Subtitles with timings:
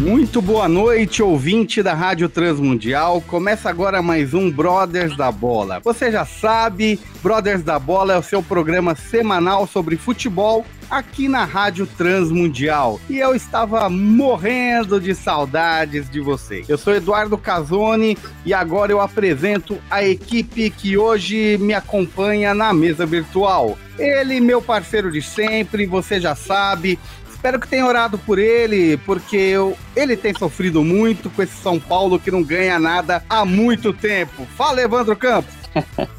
[0.00, 3.20] Muito boa noite, ouvinte da Rádio Transmundial.
[3.20, 5.78] Começa agora mais um Brothers da Bola.
[5.84, 11.44] Você já sabe, Brothers da Bola é o seu programa semanal sobre futebol aqui na
[11.44, 12.98] Rádio Transmundial.
[13.10, 16.66] E eu estava morrendo de saudades de vocês.
[16.66, 22.72] Eu sou Eduardo Casoni e agora eu apresento a equipe que hoje me acompanha na
[22.72, 23.78] mesa virtual.
[23.98, 26.98] Ele, meu parceiro de sempre, você já sabe,
[27.40, 31.80] Espero que tenha orado por ele, porque eu, ele tem sofrido muito com esse São
[31.80, 34.46] Paulo que não ganha nada há muito tempo.
[34.58, 35.54] Fala, Evandro Campos.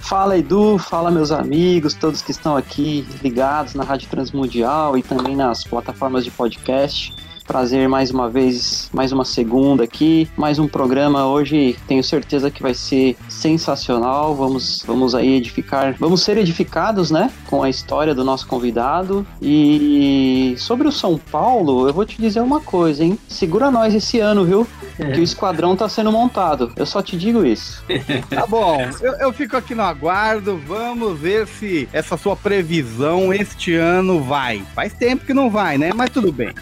[0.00, 5.34] Fala Edu, fala meus amigos, todos que estão aqui ligados na Rádio Transmundial e também
[5.34, 7.12] nas plataformas de podcast.
[7.46, 11.76] Prazer mais uma vez, mais uma segunda aqui, mais um programa hoje.
[11.86, 14.34] Tenho certeza que vai ser sensacional.
[14.34, 19.24] Vamos, vamos aí edificar, vamos ser edificados, né, com a história do nosso convidado.
[19.40, 23.16] E sobre o São Paulo, eu vou te dizer uma coisa, hein?
[23.28, 24.66] Segura nós esse ano, viu?
[24.96, 26.72] Que o esquadrão tá sendo montado.
[26.76, 27.84] Eu só te digo isso.
[28.30, 30.56] Tá bom, eu, eu fico aqui no aguardo.
[30.66, 34.62] Vamos ver se essa sua previsão este ano vai.
[34.74, 35.92] Faz tempo que não vai, né?
[35.94, 36.54] Mas tudo bem.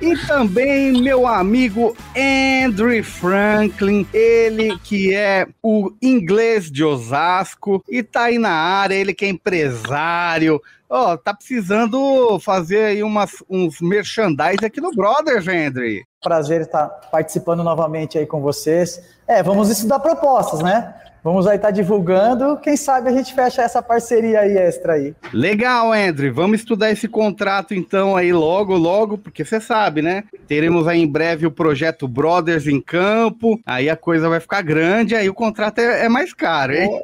[0.00, 8.24] E também meu amigo Andrew Franklin, ele que é o inglês de Osasco e tá
[8.24, 10.60] aí na área, ele que é empresário.
[10.94, 16.02] Ó, oh, tá precisando fazer aí umas, uns merchandise aqui no Brothers, Andrew.
[16.22, 19.02] Prazer estar participando novamente aí com vocês.
[19.26, 20.92] É, vamos estudar propostas, né?
[21.24, 22.58] Vamos aí estar tá divulgando.
[22.58, 25.14] Quem sabe a gente fecha essa parceria aí extra aí.
[25.32, 26.34] Legal, Andrew.
[26.34, 30.24] Vamos estudar esse contrato então aí logo, logo, porque você sabe, né?
[30.46, 33.58] Teremos aí em breve o projeto Brothers em campo.
[33.64, 37.02] Aí a coisa vai ficar grande, aí o contrato é, é mais caro, hein?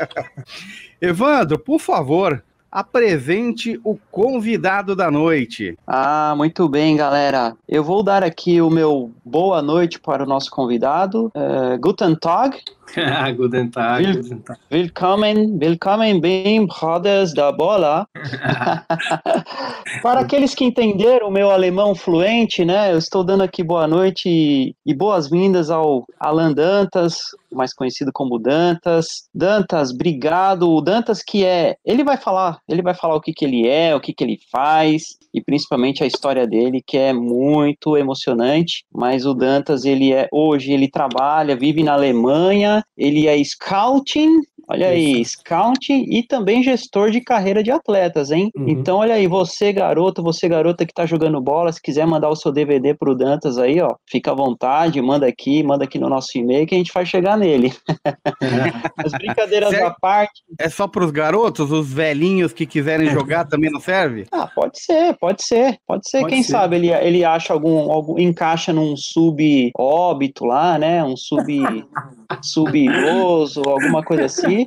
[0.98, 5.76] Evandro, por favor, apresente o convidado da noite.
[5.86, 7.54] Ah, muito bem, galera.
[7.68, 11.30] Eu vou dar aqui o meu boa noite para o nosso convidado.
[11.36, 12.58] Uh, guten Tag.
[13.36, 14.04] guten Tag.
[14.04, 14.58] Will, guten Tag.
[14.70, 18.06] Willkommen, willkommen bem, brothers da bola.
[20.02, 22.92] para aqueles que entenderam o meu alemão fluente, né?
[22.92, 27.18] Eu estou dando aqui boa noite e, e boas-vindas ao Alan Dantas,
[27.50, 29.28] mais conhecido como Dantas.
[29.34, 30.70] Dantas, obrigado.
[30.70, 33.94] O Dantas que é, ele vai falar, ele vai falar o que que ele é,
[33.94, 38.84] o que que ele faz e principalmente a história dele que é muito emocionante.
[38.92, 44.40] Mas o Dantas, ele é hoje ele trabalha, vive na Alemanha, ele é scouting
[44.72, 48.50] Olha aí, scout e também gestor de carreira de atletas, hein?
[48.56, 48.70] Uhum.
[48.70, 52.34] Então, olha aí, você garoto, você garota que tá jogando bola, se quiser mandar o
[52.34, 56.38] seu DVD pro Dantas aí, ó, fica à vontade, manda aqui, manda aqui no nosso
[56.38, 57.70] e-mail que a gente faz chegar nele.
[58.06, 58.12] É.
[59.04, 60.42] As brincadeiras à parte.
[60.58, 64.26] É só pros garotos, os velhinhos que quiserem jogar também não serve?
[64.32, 66.20] Ah, pode ser, pode ser, pode ser.
[66.20, 66.52] Pode Quem ser.
[66.52, 71.04] sabe ele, ele acha algum, algum, encaixa num sub-óbito lá, né?
[71.04, 71.42] Um sub
[72.40, 74.61] subiroso, alguma coisa assim.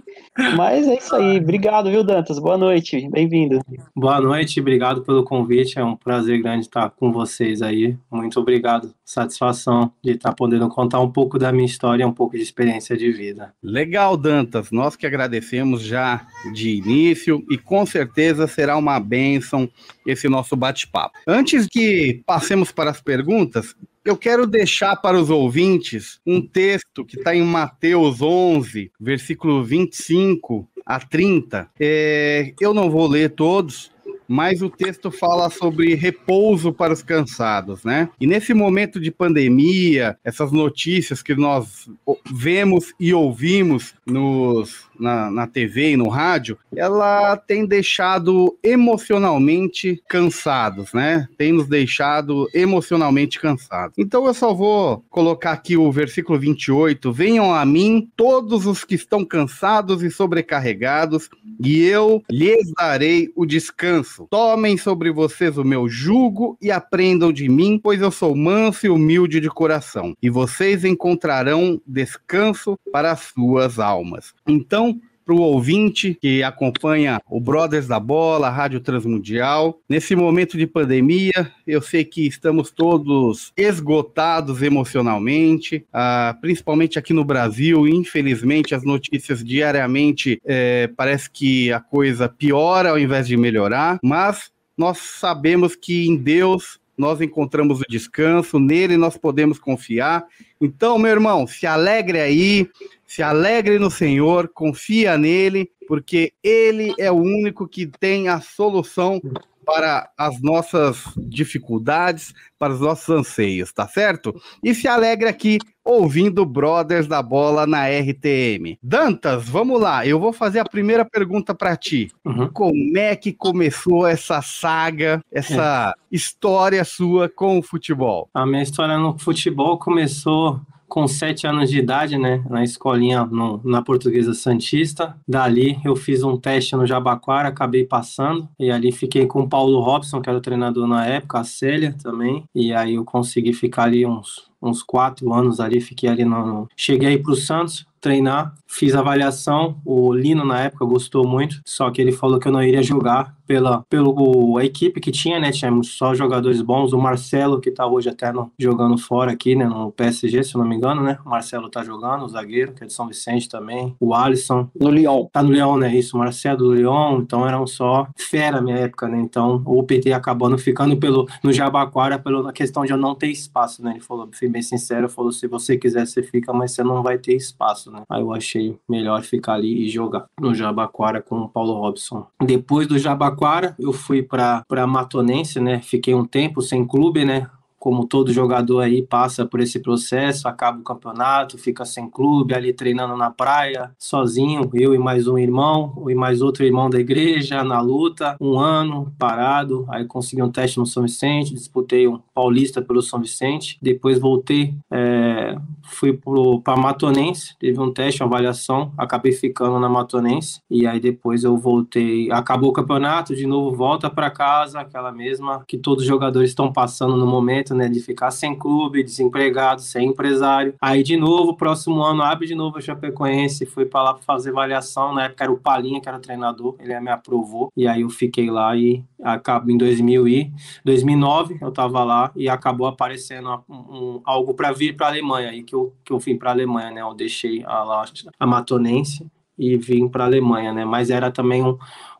[0.55, 1.37] Mas é isso aí.
[1.37, 2.39] Obrigado, viu, Dantas?
[2.39, 3.61] Boa noite, bem-vindo.
[3.95, 5.79] Boa noite, obrigado pelo convite.
[5.79, 7.97] É um prazer grande estar com vocês aí.
[8.11, 8.93] Muito obrigado.
[9.03, 13.11] Satisfação de estar podendo contar um pouco da minha história, um pouco de experiência de
[13.11, 13.53] vida.
[13.63, 14.71] Legal, Dantas.
[14.71, 19.69] Nós que agradecemos já de início e com certeza será uma bênção
[20.05, 21.17] esse nosso bate-papo.
[21.27, 27.17] Antes que passemos para as perguntas, eu quero deixar para os ouvintes um texto que
[27.17, 31.71] está em Mateus 11, versículo 25 a 30.
[31.79, 33.91] É, eu não vou ler todos,
[34.27, 38.09] mas o texto fala sobre repouso para os cansados, né?
[38.19, 41.89] E nesse momento de pandemia, essas notícias que nós
[42.31, 50.93] vemos e ouvimos nos, na, na TV e no rádio, ela tem deixado emocionalmente cansados,
[50.93, 51.27] né?
[51.37, 53.95] Tem nos deixado emocionalmente cansados.
[53.97, 57.11] Então eu só vou colocar aqui o versículo 28.
[57.11, 61.29] Venham a mim todos os que estão cansados e sobrecarregados,
[61.59, 67.49] e eu lhes darei o descanso Tomem sobre vocês o meu jugo e aprendam de
[67.49, 73.31] mim, pois eu sou manso e humilde de coração, e vocês encontrarão descanso para as
[73.33, 74.33] suas almas.
[74.47, 79.79] Então, para o ouvinte que acompanha o Brothers da Bola, a Rádio Transmundial.
[79.89, 87.25] Nesse momento de pandemia, eu sei que estamos todos esgotados emocionalmente, ah, principalmente aqui no
[87.25, 87.87] Brasil.
[87.87, 94.51] Infelizmente, as notícias diariamente é, parece que a coisa piora ao invés de melhorar, mas
[94.77, 100.25] nós sabemos que em Deus nós encontramos o descanso, nele nós podemos confiar.
[100.59, 102.69] Então, meu irmão, se alegre aí,
[103.05, 109.21] se alegre no Senhor, confia nele, porque ele é o único que tem a solução
[109.65, 114.33] para as nossas dificuldades, para os nossos anseios, tá certo?
[114.63, 118.77] E se alegre aqui ouvindo Brothers da Bola na RTM.
[118.81, 122.09] Dantas, vamos lá, eu vou fazer a primeira pergunta para ti.
[122.23, 122.49] Uhum.
[122.49, 126.15] Como é que começou essa saga, essa é.
[126.15, 128.29] história sua com o futebol?
[128.33, 133.59] A minha história no futebol começou com sete anos de idade, né, na escolinha no,
[133.63, 135.15] na Portuguesa Santista.
[135.27, 139.79] Dali eu fiz um teste no Jabaquara, acabei passando, e ali fiquei com o Paulo
[139.79, 143.83] Robson, que era o treinador na época, a Célia também, e aí eu consegui ficar
[143.83, 146.67] ali uns, uns quatro anos ali, fiquei ali no...
[146.75, 152.01] Cheguei para o Santos, treinar, fiz avaliação, o Lino na época gostou muito, só que
[152.01, 155.95] ele falou que eu não iria jogar pela pelo a equipe que tinha, né, tínhamos
[155.97, 159.91] só jogadores bons, o Marcelo que tá hoje até no, jogando fora aqui, né, no
[159.91, 161.17] PSG, se eu não me engano, né?
[161.25, 164.89] O Marcelo tá jogando, o zagueiro, que é de São Vicente também, o Alisson no
[164.89, 165.27] Lyon.
[165.31, 165.95] Tá no Lyon, né?
[165.95, 169.19] Isso, o Marcelo do Lyon, então eram só fera na minha época, né?
[169.19, 173.83] Então, o PT acabando ficando pelo no Jabaquara pela questão de eu não ter espaço,
[173.83, 173.91] né?
[173.91, 177.17] Ele falou, fui bem sincero, falou se você quiser você fica, mas você não vai
[177.17, 177.94] ter espaço, né?
[178.09, 182.25] Aí eu achei melhor ficar ali e jogar no Jabaquara com o Paulo Robson.
[182.43, 185.81] Depois do Jabaquara, eu fui para Matonense, né?
[185.81, 187.49] Fiquei um tempo sem clube, né?
[187.85, 192.73] Como todo jogador aí passa por esse processo, acaba o campeonato, fica sem clube, ali
[192.73, 197.63] treinando na praia, sozinho, eu e mais um irmão, e mais outro irmão da igreja,
[197.63, 202.81] na luta, um ano parado, aí consegui um teste no São Vicente, disputei um paulista
[202.81, 206.19] pelo São Vicente, depois voltei, é, fui
[206.63, 211.55] para Matonense, teve um teste, uma avaliação, acabei ficando na Matonense, e aí depois eu
[211.55, 216.49] voltei, acabou o campeonato, de novo volta para casa, aquela mesma que todos os jogadores
[216.49, 220.73] estão passando no momento, né, de ficar sem clube, desempregado, sem empresário.
[220.81, 224.51] Aí, de novo, próximo ano, abre de novo a Chapecoense, fui para lá para fazer
[224.51, 225.13] avaliação.
[225.13, 227.71] Na época era o Palinha, que era o treinador, ele me aprovou.
[227.75, 230.51] E aí eu fiquei lá e acabou em 2000 e
[230.83, 235.49] 2009 eu estava lá e acabou aparecendo um, um, algo para vir para Alemanha.
[235.49, 237.01] Aí que eu, que eu vim para Alemanha, né?
[237.01, 238.05] Eu deixei a,
[238.39, 239.25] a Matonense
[239.57, 240.85] e vim para Alemanha, né?
[240.85, 241.77] Mas era também um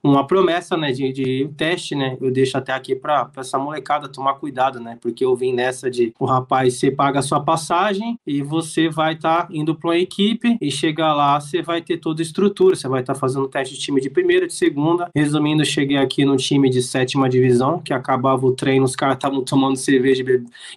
[0.10, 2.16] uma promessa, né, de, de teste, né?
[2.22, 4.98] Eu deixo até aqui para essa molecada tomar cuidado, né?
[5.02, 9.14] Porque eu vim nessa de o rapaz, você paga a sua passagem e você vai
[9.14, 12.76] estar tá indo para uma equipe e chegar lá, você vai ter toda a estrutura,
[12.76, 15.10] você vai estar tá fazendo teste de time de primeira, de segunda.
[15.16, 19.16] Resumindo, eu cheguei aqui no time de sétima divisão, que acabava o treino, os caras
[19.16, 20.24] estavam tomando cerveja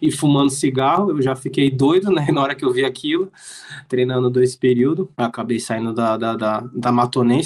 [0.01, 1.11] e fumando cigarro.
[1.11, 3.31] Eu já fiquei doido, né, na hora que eu vi aquilo,
[3.89, 5.07] treinando dois períodos.
[5.17, 6.93] acabei saindo da, da, da, da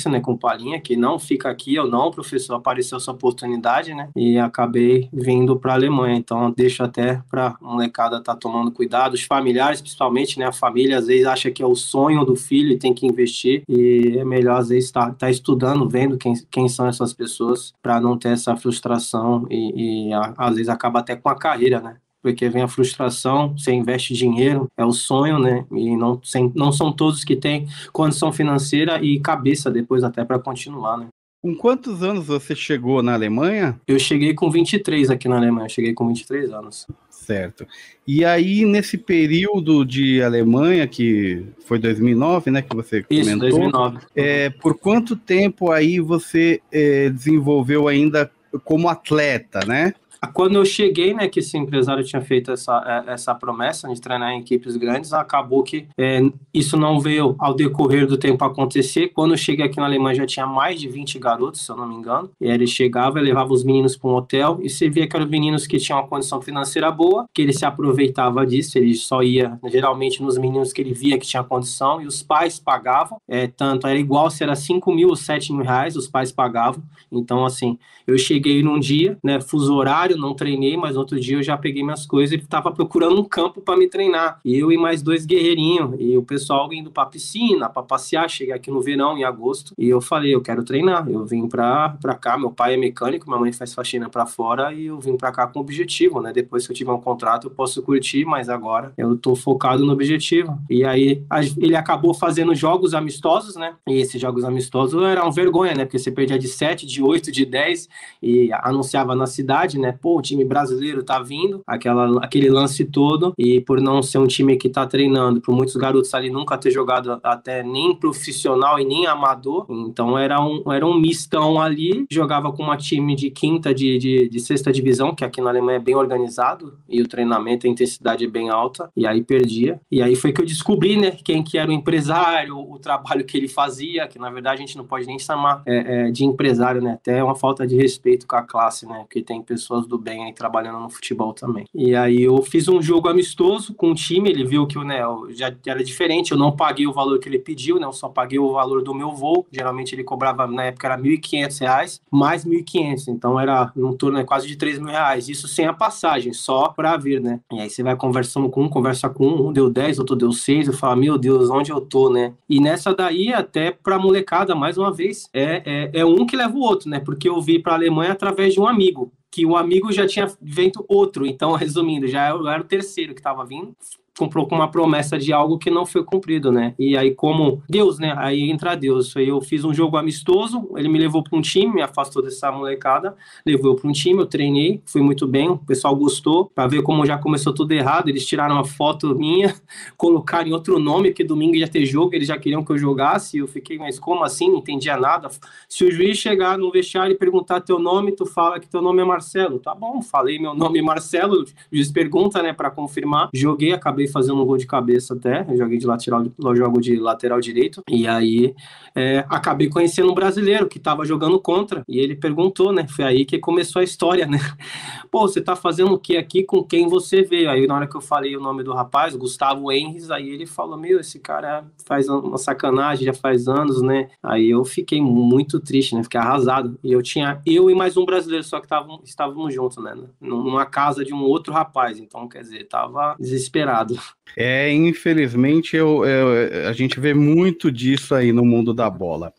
[0.08, 4.08] né, com palhinha, que não fica aqui ou não, professor, apareceu essa oportunidade, né?
[4.16, 6.16] E acabei vindo para a Alemanha.
[6.16, 10.46] Então, deixo até para molecada estar tá tomando cuidado, os familiares, principalmente, né?
[10.46, 13.62] A família às vezes acha que é o sonho do filho e tem que investir.
[13.68, 17.72] E é melhor, às vezes, estar tá, tá estudando, vendo quem, quem são essas pessoas,
[17.82, 21.80] para não ter essa frustração e, e a, às vezes acaba até com a carreira,
[21.80, 21.96] né?
[22.22, 25.66] porque vem a frustração, você investe dinheiro, é o sonho, né?
[25.72, 30.38] E não, sem, não são todos que têm condição financeira e cabeça depois até para
[30.38, 31.08] continuar, né?
[31.42, 33.76] Com quantos anos você chegou na Alemanha?
[33.88, 36.86] Eu cheguei com 23 aqui na Alemanha, cheguei com 23 anos.
[37.10, 37.66] Certo.
[38.06, 43.50] E aí, nesse período de Alemanha, que foi 2009, né, que você Isso, comentou.
[43.50, 43.98] 2009.
[44.14, 48.30] É, por quanto tempo aí você é, desenvolveu ainda
[48.62, 49.94] como atleta, né?
[50.32, 54.32] Quando eu cheguei, né, que esse empresário tinha feito essa, é, essa promessa de treinar
[54.32, 56.20] em equipes grandes, acabou que é,
[56.52, 59.08] isso não veio ao decorrer do tempo acontecer.
[59.08, 61.88] Quando eu cheguei aqui na Alemanha já tinha mais de 20 garotos, se eu não
[61.88, 62.30] me engano.
[62.40, 65.66] E ele chegava levava os meninos para um hotel e você via que eram meninos
[65.66, 70.22] que tinham uma condição financeira boa, que ele se aproveitava disso, ele só ia geralmente
[70.22, 73.98] nos meninos que ele via que tinha condição e os pais pagavam, é, tanto era
[73.98, 76.82] igual se era 5 mil ou 7 mil reais, os pais pagavam.
[77.10, 81.36] Então, assim, eu cheguei num dia, né, fuso horário, horário, não treinei, mas outro dia
[81.36, 84.40] eu já peguei minhas coisas e tava procurando um campo para me treinar.
[84.44, 85.94] Eu e mais dois guerreirinhos.
[85.98, 88.28] E o pessoal indo pra piscina, pra passear.
[88.28, 89.74] Cheguei aqui no verão, em agosto.
[89.76, 91.08] E eu falei, eu quero treinar.
[91.08, 94.72] Eu vim pra, pra cá, meu pai é mecânico, minha mãe faz faxina pra fora.
[94.72, 96.32] E eu vim pra cá com objetivo, né?
[96.32, 99.92] Depois que eu tiver um contrato, eu posso curtir, mas agora eu tô focado no
[99.92, 100.58] objetivo.
[100.68, 101.22] E aí
[101.56, 103.74] ele acabou fazendo jogos amistosos, né?
[103.86, 105.84] E esses jogos amistosos eram vergonha, né?
[105.84, 107.88] Porque você perdia de 7, de 8, de 10
[108.22, 109.92] e anunciava na cidade, né?
[110.02, 113.32] Pô, o time brasileiro tá vindo, aquela, aquele lance todo.
[113.38, 116.72] E por não ser um time que tá treinando, por muitos garotos ali nunca ter
[116.72, 122.04] jogado até nem profissional e nem amador, então era um, era um mistão ali.
[122.10, 125.76] Jogava com uma time de quinta, de, de, de sexta divisão, que aqui na Alemanha
[125.76, 128.90] é bem organizado e o treinamento, a intensidade é bem alta.
[128.96, 129.80] E aí perdia.
[129.90, 131.12] E aí foi que eu descobri, né?
[131.24, 134.76] Quem que era o empresário, o trabalho que ele fazia, que na verdade a gente
[134.76, 136.94] não pode nem chamar é, é, de empresário, né?
[136.94, 138.98] Até é uma falta de respeito com a classe, né?
[139.00, 141.66] Porque tem pessoas do bem aí trabalhando no futebol também.
[141.74, 145.54] E aí eu fiz um jogo amistoso com o time, ele viu que né, já
[145.66, 147.86] era diferente, eu não paguei o valor que ele pediu, né?
[147.86, 149.46] Eu só paguei o valor do meu voo.
[149.52, 153.08] Geralmente ele cobrava, na época era R$ 1.500, mais R$ 1.500.
[153.08, 155.28] Então era um torno né, quase de R$ reais.
[155.28, 157.40] Isso sem a passagem, só para vir, né?
[157.52, 160.32] E aí você vai conversando com um, conversa com um, um deu 10, outro deu
[160.32, 162.32] 6, eu falo, meu Deus, onde eu tô, né?
[162.48, 166.56] E nessa daí, até pra molecada, mais uma vez, é, é, é um que leva
[166.56, 166.98] o outro, né?
[166.98, 170.84] Porque eu vi pra Alemanha através de um amigo que o amigo já tinha feito
[170.86, 171.26] outro.
[171.26, 173.74] Então, resumindo, já era o terceiro que estava vindo
[174.18, 176.74] comprou com uma promessa de algo que não foi cumprido, né?
[176.78, 178.14] E aí, como Deus, né?
[178.18, 179.16] Aí entra Deus.
[179.16, 182.52] Aí eu fiz um jogo amistoso, ele me levou para um time, me afastou dessa
[182.52, 186.82] molecada, levou para um time, eu treinei, fui muito bem, o pessoal gostou, para ver
[186.82, 188.08] como já começou tudo errado.
[188.08, 189.54] Eles tiraram uma foto minha,
[189.96, 193.38] colocaram em outro nome, porque domingo ia ter jogo, eles já queriam que eu jogasse.
[193.38, 194.50] Eu fiquei, mas como assim?
[194.50, 195.30] Não entendia nada.
[195.68, 199.00] Se o juiz chegar no vestiário e perguntar teu nome, tu fala que teu nome
[199.00, 199.58] é Marcelo.
[199.58, 203.30] Tá bom, falei meu nome Marcelo, o juiz pergunta, né, para confirmar.
[203.32, 206.96] Joguei, acabei acabei fazendo um gol de cabeça até, eu joguei de lateral, jogo de
[206.96, 208.54] lateral direito, e aí
[208.94, 213.24] é, acabei conhecendo um brasileiro que estava jogando contra, e ele perguntou, né, foi aí
[213.24, 214.38] que começou a história, né,
[215.10, 217.50] pô, você tá fazendo o que aqui, com quem você veio?
[217.50, 220.76] Aí na hora que eu falei o nome do rapaz, Gustavo Henris, aí ele falou,
[220.76, 225.94] meu, esse cara faz uma sacanagem, já faz anos, né, aí eu fiquei muito triste,
[225.94, 229.54] né, fiquei arrasado, e eu tinha eu e mais um brasileiro só que tavam, estávamos
[229.54, 233.91] juntos, né, numa casa de um outro rapaz, então, quer dizer, tava desesperado.
[234.36, 239.32] É, infelizmente, eu, eu, a gente vê muito disso aí no mundo da bola.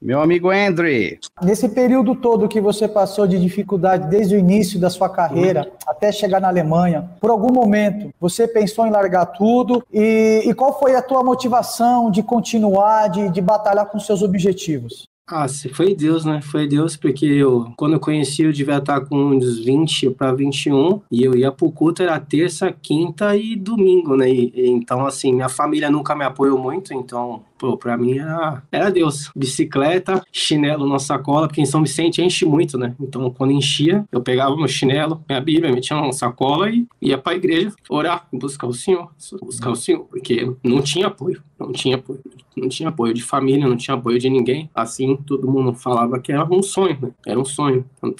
[0.00, 1.18] Meu amigo Andre.
[1.42, 5.72] Nesse período todo que você passou de dificuldade desde o início da sua carreira uhum.
[5.86, 9.82] até chegar na Alemanha, por algum momento você pensou em largar tudo?
[9.92, 15.08] E, e qual foi a tua motivação de continuar, de, de batalhar com seus objetivos?
[15.28, 16.40] Ah, foi Deus, né?
[16.40, 21.02] Foi Deus, porque eu, quando eu conheci, eu devia estar com uns 20 para 21,
[21.10, 24.30] e eu ia pro culto, era terça, quinta e domingo, né?
[24.30, 28.90] E, então, assim, minha família nunca me apoiou muito, então pô, pra mim era, era
[28.90, 29.30] Deus.
[29.34, 32.94] Bicicleta, chinelo na sacola, porque em São Vicente enche muito, né?
[33.00, 37.34] Então, quando enchia, eu pegava meu chinelo, minha Bíblia, metia na sacola e ia pra
[37.34, 39.10] igreja orar, buscar o Senhor,
[39.42, 42.20] buscar o Senhor, porque não tinha apoio, não tinha apoio,
[42.56, 44.70] não tinha apoio de família, não tinha apoio de ninguém.
[44.74, 47.10] Assim, todo mundo falava que era um sonho, né?
[47.26, 47.84] Era um sonho.
[47.96, 48.14] Então,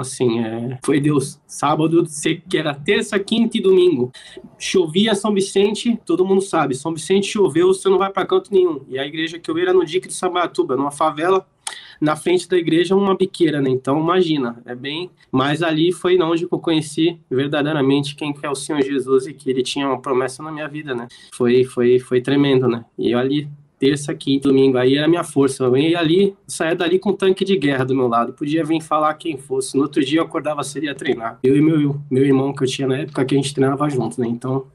[0.00, 0.78] assim, é...
[0.84, 1.40] foi Deus.
[1.46, 2.04] Sábado,
[2.48, 4.12] que era terça, quinta e domingo.
[4.58, 6.74] Chovia São Vicente, todo mundo sabe.
[6.74, 8.80] São Vicente choveu, você não vai para canto nenhum.
[8.88, 11.46] E a igreja que eu era no Dique de Sabatuba, numa favela,
[12.00, 13.70] na frente da igreja uma biqueira, né?
[13.70, 15.10] Então, imagina, é bem.
[15.30, 19.62] Mas ali foi onde eu conheci verdadeiramente quem é o Senhor Jesus e que ele
[19.62, 21.08] tinha uma promessa na minha vida, né?
[21.32, 22.84] Foi, foi, foi tremendo, né?
[22.96, 24.76] E ali terça, quinta, domingo.
[24.76, 25.64] Aí era a minha força.
[25.64, 28.32] Eu ia ali, saía dali com um tanque de guerra do meu lado.
[28.32, 29.76] Podia vir falar quem fosse.
[29.76, 31.38] No outro dia eu acordava, seria treinar.
[31.42, 34.20] Eu e meu, meu irmão que eu tinha na época que a gente treinava junto,
[34.20, 34.26] né?
[34.26, 34.66] Então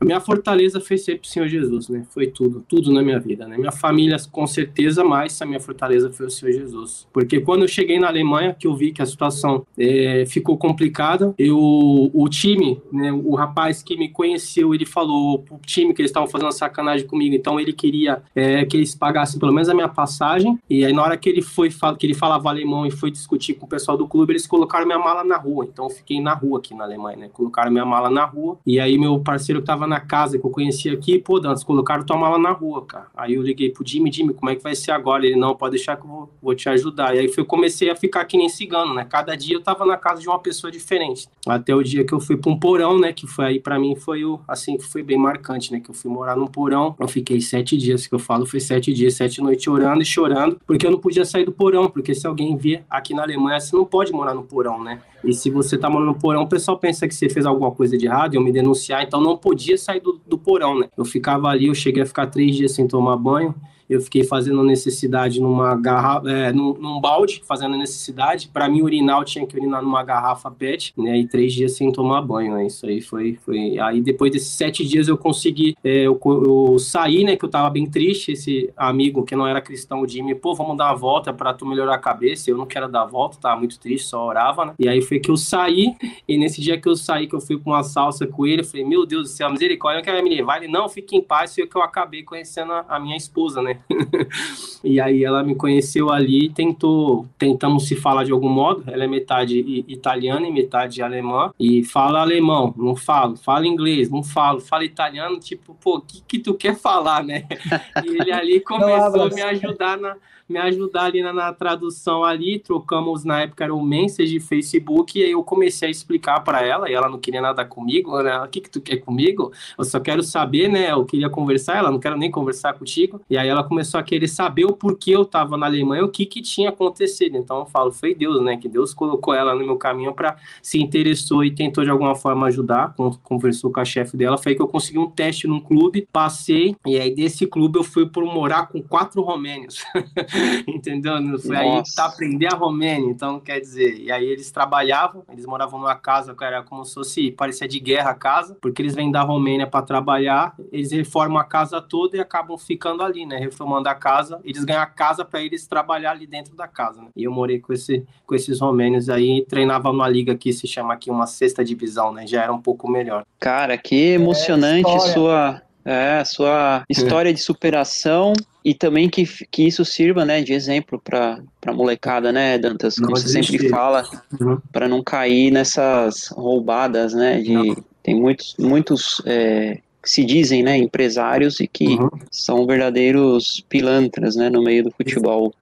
[0.00, 2.04] a minha fortaleza foi sempre o Senhor Jesus, né?
[2.10, 3.56] Foi tudo, tudo na minha vida, né?
[3.56, 7.08] Minha família, com certeza, mas a minha fortaleza foi o Senhor Jesus.
[7.12, 11.34] Porque quando eu cheguei na Alemanha, que eu vi que a situação é, ficou complicada,
[11.38, 16.10] eu, o time, né, o rapaz que me conheceu, ele falou pro time que eles
[16.10, 19.88] estavam fazendo sacanagem comigo, então ele queria é, que eles pagassem pelo menos a minha
[19.88, 23.54] passagem, e aí na hora que ele foi, que ele falava alemão e foi discutir
[23.54, 26.34] com o pessoal do clube, eles colocaram minha mala na rua, então eu fiquei na
[26.34, 27.30] rua aqui na Alemanha, né?
[27.32, 30.50] Colocaram minha mala na rua, e aí meu parceiro que tava na casa que eu
[30.50, 33.06] conheci aqui, pô, Dantas, colocaram tua mala na rua, cara.
[33.16, 35.26] Aí eu liguei pro Jimmy, Jimmy, como é que vai ser agora?
[35.26, 37.14] Ele, não, pode deixar que eu vou, vou te ajudar.
[37.14, 39.04] E aí foi, comecei a ficar que nem cigano, né?
[39.08, 41.28] Cada dia eu tava na casa de uma pessoa diferente.
[41.46, 43.12] Até o dia que eu fui pra um porão, né?
[43.12, 45.80] Que foi aí para mim foi o, assim, foi bem marcante, né?
[45.80, 48.92] Que eu fui morar num porão, eu fiquei sete dias, que eu falo foi sete
[48.92, 52.26] dias, sete noites orando e chorando, porque eu não podia sair do porão, porque se
[52.26, 55.00] alguém vir aqui na Alemanha, você não pode morar no porão, né?
[55.24, 57.98] E se você tá morando no porão, o pessoal pensa que você fez alguma coisa
[57.98, 60.88] de errado, eu me denunciar, então não podia sair do, do porão, né?
[60.96, 63.54] Eu ficava ali, eu cheguei a ficar três dias sem tomar banho,
[63.88, 68.48] eu fiquei fazendo necessidade numa garrafa, é, num, num, balde, fazendo necessidade.
[68.52, 71.18] Para mim, urinar, eu tinha que urinar numa garrafa PET, né?
[71.18, 72.66] E três dias sem tomar banho, né?
[72.66, 73.38] Isso aí foi.
[73.44, 73.78] foi...
[73.78, 77.36] Aí depois desses sete dias eu consegui, é, eu, eu saí, né?
[77.36, 78.32] Que eu tava bem triste.
[78.32, 81.64] Esse amigo que não era cristão, o Jimmy, pô, vamos dar uma volta para tu
[81.64, 82.50] melhorar a cabeça.
[82.50, 84.74] Eu não quero dar a volta, tava muito triste, só orava, né?
[84.78, 85.94] E aí foi que eu saí,
[86.26, 88.64] e nesse dia que eu saí, que eu fui com uma salsa com ele, eu
[88.64, 90.62] falei, meu Deus do céu, misericórdia, não quero me levar.
[90.62, 93.75] Ele, não, fique em paz, foi que eu acabei conhecendo a, a minha esposa, né?
[94.82, 98.84] e aí ela me conheceu ali e tentou, tentamos se falar de algum modo.
[98.86, 101.52] Ela é metade italiana e metade alemã.
[101.58, 103.36] E fala alemão, não falo.
[103.36, 104.60] Fala inglês, não falo.
[104.60, 107.44] Fala italiano, tipo, pô, o que, que tu quer falar, né?
[108.04, 110.16] E ele ali começou a me ajudar na
[110.48, 115.18] me ajudar ali na, na, tradução ali, trocamos na época era o message de Facebook
[115.18, 118.38] e aí eu comecei a explicar para ela e ela não queria nada comigo, né?
[118.38, 119.52] O que que tu quer comigo?
[119.76, 120.92] Eu só quero saber, né?
[120.92, 123.20] Eu queria conversar, ela não quero nem conversar contigo.
[123.28, 126.26] E aí ela começou a querer saber o porquê eu tava na Alemanha, o que
[126.26, 127.36] que tinha acontecido.
[127.36, 128.56] Então eu falo, foi Deus, né?
[128.56, 132.46] Que Deus colocou ela no meu caminho para se interessou e tentou de alguma forma
[132.46, 136.76] ajudar, conversou com a chefe dela, foi que eu consegui um teste num clube, passei
[136.86, 139.84] e aí desse clube eu fui por morar com quatro romênios.
[140.66, 141.14] entendeu?
[141.38, 141.58] Foi Nossa.
[141.58, 145.94] aí tá aprender a romênia, então quer dizer, e aí eles trabalhavam, eles moravam numa
[145.94, 149.22] casa que era como se fosse, parecia de guerra a casa, porque eles vêm da
[149.22, 153.94] Romênia para trabalhar, eles reformam a casa toda e acabam ficando ali, né, reformando a
[153.94, 157.08] casa, eles ganham a casa para eles trabalhar ali dentro da casa, né?
[157.16, 160.94] E eu morei com, esse, com esses romênios aí, treinava numa liga que se chama
[160.94, 163.24] aqui uma sexta divisão, né, já era um pouco melhor.
[163.38, 168.32] Cara, que emocionante é, sua é, sua história de superação
[168.64, 173.16] e também que, que isso sirva, né, de exemplo para a molecada, né, Dantas, como
[173.16, 174.02] você sempre fala,
[174.40, 174.58] uhum.
[174.72, 177.76] para não cair nessas roubadas, né, de não.
[178.02, 179.78] tem muitos muitos é,
[180.10, 182.08] se dizem, né, empresários e que uhum.
[182.30, 185.52] são verdadeiros pilantras, né, no meio do futebol.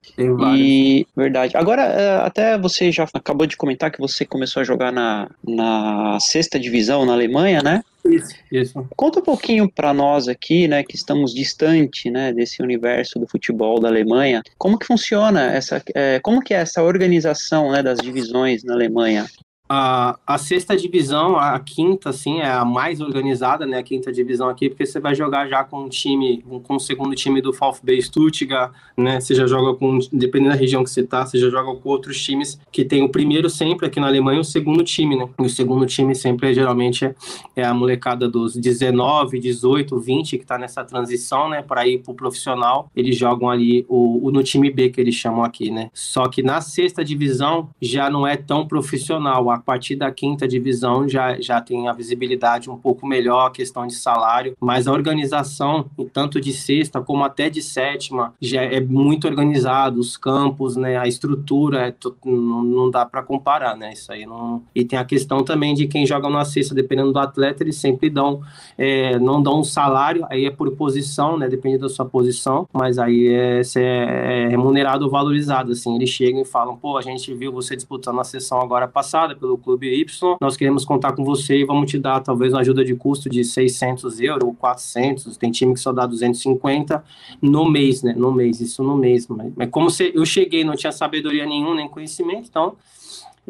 [0.55, 1.57] E verdade.
[1.57, 6.17] Agora, é, até você já acabou de comentar que você começou a jogar na, na
[6.19, 7.81] sexta divisão na Alemanha, né?
[8.05, 8.87] Isso, isso.
[8.95, 13.79] Conta um pouquinho para nós aqui, né, que estamos distante, né, desse universo do futebol
[13.79, 14.43] da Alemanha.
[14.57, 19.25] Como que funciona essa, é, como que é essa organização, né, das divisões na Alemanha?
[19.67, 23.79] A, a sexta divisão, a quinta, assim, é a mais organizada, né?
[23.79, 27.15] A quinta divisão aqui, porque você vai jogar já com um time, com o segundo
[27.15, 29.19] time do VfB Stuttgart, né?
[29.19, 32.21] Você já joga com, dependendo da região que você tá, você já joga com outros
[32.21, 35.27] times que tem o primeiro sempre aqui na Alemanha, o segundo time, né?
[35.39, 37.15] E o segundo time sempre, geralmente, é,
[37.55, 41.63] é a molecada dos 19, 18, 20, que tá nessa transição, né?
[41.63, 45.43] Para ir pro profissional, eles jogam ali o, o, no time B, que eles chamam
[45.43, 45.89] aqui, né?
[45.91, 51.07] Só que na sexta divisão já não é tão profissional a partir da quinta divisão
[51.07, 55.85] já, já tem a visibilidade um pouco melhor, a questão de salário, mas a organização,
[56.13, 61.07] tanto de sexta como até de sétima, já é muito organizado, os campos, né, a
[61.07, 64.63] estrutura, é, não, não dá para comparar, né, isso aí não...
[64.73, 68.09] E tem a questão também de quem joga na sexta, dependendo do atleta, eles sempre
[68.09, 68.41] dão,
[68.77, 72.97] é, não dão um salário, aí é por posição, né, depende da sua posição, mas
[72.97, 77.33] aí é, é, é remunerado ou valorizado, assim, eles chegam e falam, pô, a gente
[77.33, 81.59] viu você disputando a sessão agora passada, pelo Clube Y, nós queremos contar com você
[81.59, 85.51] e vamos te dar talvez uma ajuda de custo de 600 euros ou 400, tem
[85.51, 87.03] time que só dá 250
[87.41, 90.75] no mês, né, no mês, isso no mês, mas, mas como se, eu cheguei, não
[90.75, 92.75] tinha sabedoria nenhuma, nem conhecimento, então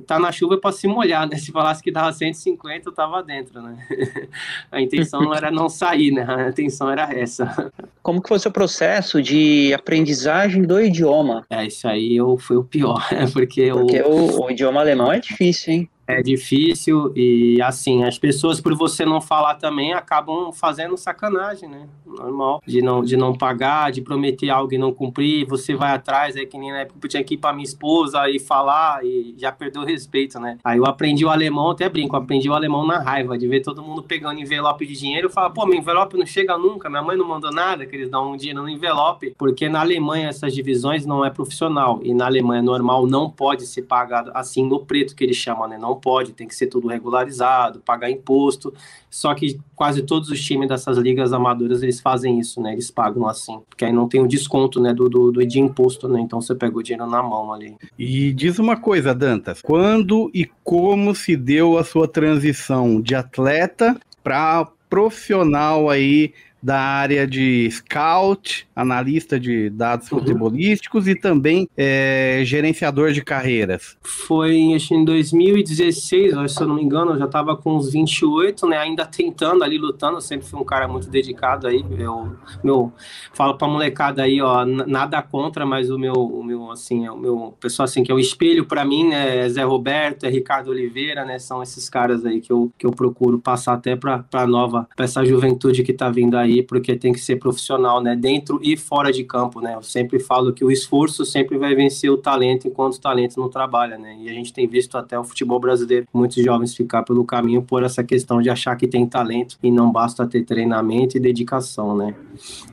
[0.01, 1.37] tá na chuva para se molhar, né?
[1.37, 3.77] Se falasse que dava 150, eu tava dentro, né?
[4.71, 6.25] A intenção não era não sair, né?
[6.27, 7.71] A intenção era essa.
[8.01, 11.45] Como que foi o seu processo de aprendizagem do idioma?
[11.49, 15.73] É, isso aí eu, foi o pior, porque, porque o, o idioma alemão é difícil,
[15.73, 15.89] hein?
[16.07, 21.87] É difícil e assim as pessoas por você não falar também acabam fazendo sacanagem né?
[22.05, 22.61] Normal.
[22.65, 26.45] De não de não pagar de prometer algo e não cumprir você vai atrás é
[26.45, 29.51] que nem na época eu tinha que ir para minha esposa e falar e já
[29.51, 30.57] perdeu o respeito né?
[30.63, 33.81] Aí eu aprendi o alemão até brinco aprendi o alemão na raiva de ver todo
[33.81, 37.17] mundo pegando envelope de dinheiro e falar pô meu envelope não chega nunca minha mãe
[37.17, 39.33] não mandou nada que eles dão um dinheiro no envelope.
[39.37, 43.83] Porque na Alemanha essas divisões não é profissional e na Alemanha normal não pode ser
[43.83, 45.77] pagado assim no preto que eles chamam né?
[45.77, 48.73] Não não pode, tem que ser tudo regularizado, pagar imposto.
[49.09, 52.73] Só que quase todos os times dessas ligas amadoras eles fazem isso, né?
[52.73, 56.07] Eles pagam assim, porque aí não tem o desconto, né, do, do, do de imposto,
[56.07, 56.19] né?
[56.19, 57.75] Então você pega o dinheiro na mão ali.
[57.97, 63.97] E diz uma coisa, Dantas, quando e como se deu a sua transição de atleta
[64.21, 66.33] para profissional aí
[66.65, 70.17] da área de scout, analista de dados uhum.
[70.17, 73.95] futebolísticos e também é, gerenciador de carreiras.
[74.01, 78.65] Foi acho, em 2016, se eu não me engano, eu já estava com uns 28,
[78.65, 78.79] né?
[78.79, 80.17] Ainda tentando ali, lutando.
[80.17, 81.85] Eu sempre fui um cara muito dedicado aí.
[81.99, 82.91] Eu, meu,
[83.31, 87.17] falo pra molecada aí, ó, nada contra, mas o meu, o meu assim, é o
[87.17, 89.45] meu pessoal assim, que é o espelho para mim, né?
[89.45, 91.37] É Zé Roberto, é Ricardo Oliveira, né?
[91.37, 95.05] São esses caras aí que eu, que eu procuro passar até pra, pra nova, pra
[95.05, 98.15] essa juventude que tá vindo aí, porque tem que ser profissional, né?
[98.15, 99.75] Dentro e fora de campo, né?
[99.75, 103.49] Eu sempre falo que o esforço sempre vai vencer o talento enquanto o talento não
[103.49, 104.17] trabalha, né?
[104.21, 107.83] E a gente tem visto até o futebol brasileiro muitos jovens ficar pelo caminho por
[107.83, 112.15] essa questão de achar que tem talento e não basta ter treinamento e dedicação, né?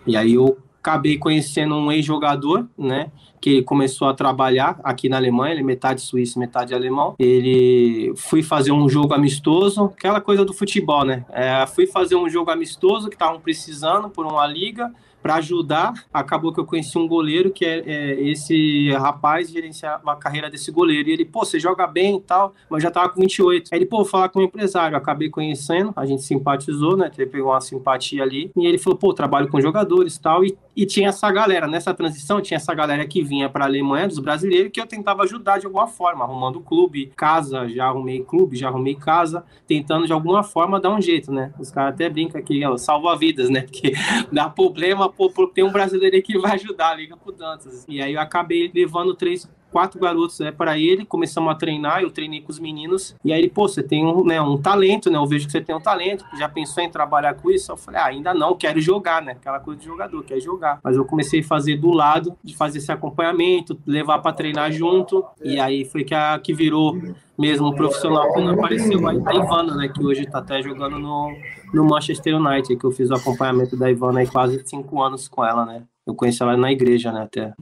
[0.06, 3.10] E aí eu acabei conhecendo um ex-jogador, né?
[3.40, 7.16] que começou a trabalhar aqui na Alemanha, ele é metade suíço, metade alemão.
[7.18, 11.24] Ele fui fazer um jogo amistoso, aquela coisa do futebol, né?
[11.28, 14.92] É, fui fazer um jogo amistoso que estavam precisando por uma liga
[15.22, 20.16] para ajudar, acabou que eu conheci um goleiro que é, é, esse rapaz gerenciava a
[20.16, 21.08] carreira desse goleiro.
[21.08, 23.68] E ele, pô, você joga bem e tal, mas já tava com 28.
[23.72, 24.96] Aí ele, pô, falar com o empresário.
[24.96, 27.10] Eu acabei conhecendo, a gente simpatizou, né?
[27.16, 28.50] Ele pegou uma simpatia ali.
[28.56, 30.44] E ele falou, pô, trabalho com jogadores e tal.
[30.44, 34.18] E tinha essa galera, nessa transição, tinha essa galera que vinha para a Alemanha, dos
[34.18, 38.68] brasileiros, que eu tentava ajudar de alguma forma, arrumando clube, casa, já arrumei clube, já
[38.68, 41.52] arrumei casa, tentando de alguma forma dar um jeito, né?
[41.58, 43.62] Os caras até brincam ó, salva vidas, né?
[43.70, 43.92] Porque
[44.30, 47.84] dá problema, pô, tem um brasileiro que vai ajudar, liga pro Dantas.
[47.88, 52.10] E aí eu acabei levando três quatro garotos né, para ele, começamos a treinar, eu
[52.10, 55.16] treinei com os meninos, e aí ele, pô, você tem um, né, um talento, né?
[55.16, 57.72] Eu vejo que você tem um talento, já pensou em trabalhar com isso?
[57.72, 59.32] Eu falei, ah, ainda não, quero jogar, né?
[59.32, 60.78] Aquela coisa de jogador, quer jogar.
[60.84, 65.24] Mas eu comecei a fazer do lado, de fazer esse acompanhamento, levar para treinar junto,
[65.42, 67.00] e aí foi que, a, que virou
[67.38, 69.88] mesmo profissional quando apareceu a, Ivana, né?
[69.88, 71.34] Que hoje tá até jogando no,
[71.72, 75.44] no Manchester United, que eu fiz o acompanhamento da Ivana aí quase cinco anos com
[75.44, 75.82] ela, né?
[76.06, 77.54] Eu conheci ela na igreja, né, até.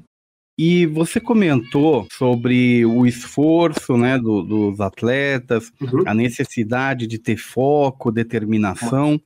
[0.62, 6.02] E você comentou sobre o esforço né, do, dos atletas, uhum.
[6.04, 9.18] a necessidade de ter foco, determinação.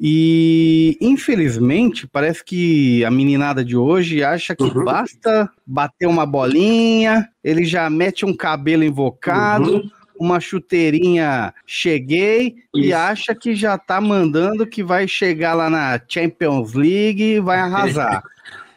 [0.00, 4.84] E, infelizmente, parece que a meninada de hoje acha que uhum.
[4.84, 9.76] basta bater uma bolinha, ele já mete um cabelo invocado.
[9.76, 9.90] Uhum
[10.20, 12.86] uma chuteirinha cheguei Isso.
[12.86, 17.58] e acha que já tá mandando que vai chegar lá na Champions League e vai
[17.60, 18.22] arrasar.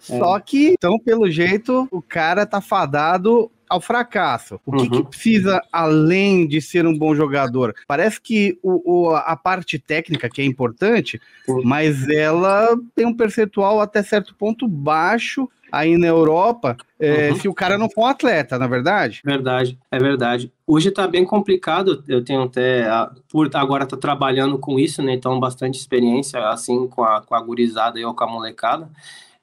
[0.09, 0.17] É.
[0.17, 4.59] Só que, então, pelo jeito, o cara tá fadado ao fracasso.
[4.65, 4.89] O que, uhum.
[4.89, 7.73] que, precisa além de ser um bom jogador?
[7.87, 11.61] Parece que o, o, a parte técnica que é importante, uhum.
[11.63, 17.35] mas ela tem um percentual até certo ponto baixo aí na Europa, é, uhum.
[17.35, 19.21] se o cara não for um atleta, na é verdade?
[19.25, 20.51] Verdade, é verdade.
[20.65, 22.87] Hoje está bem complicado, eu tenho até,
[23.29, 27.41] por agora tá trabalhando com isso, né, então bastante experiência, assim, com a, com a
[27.41, 28.89] gurizada e com a molecada,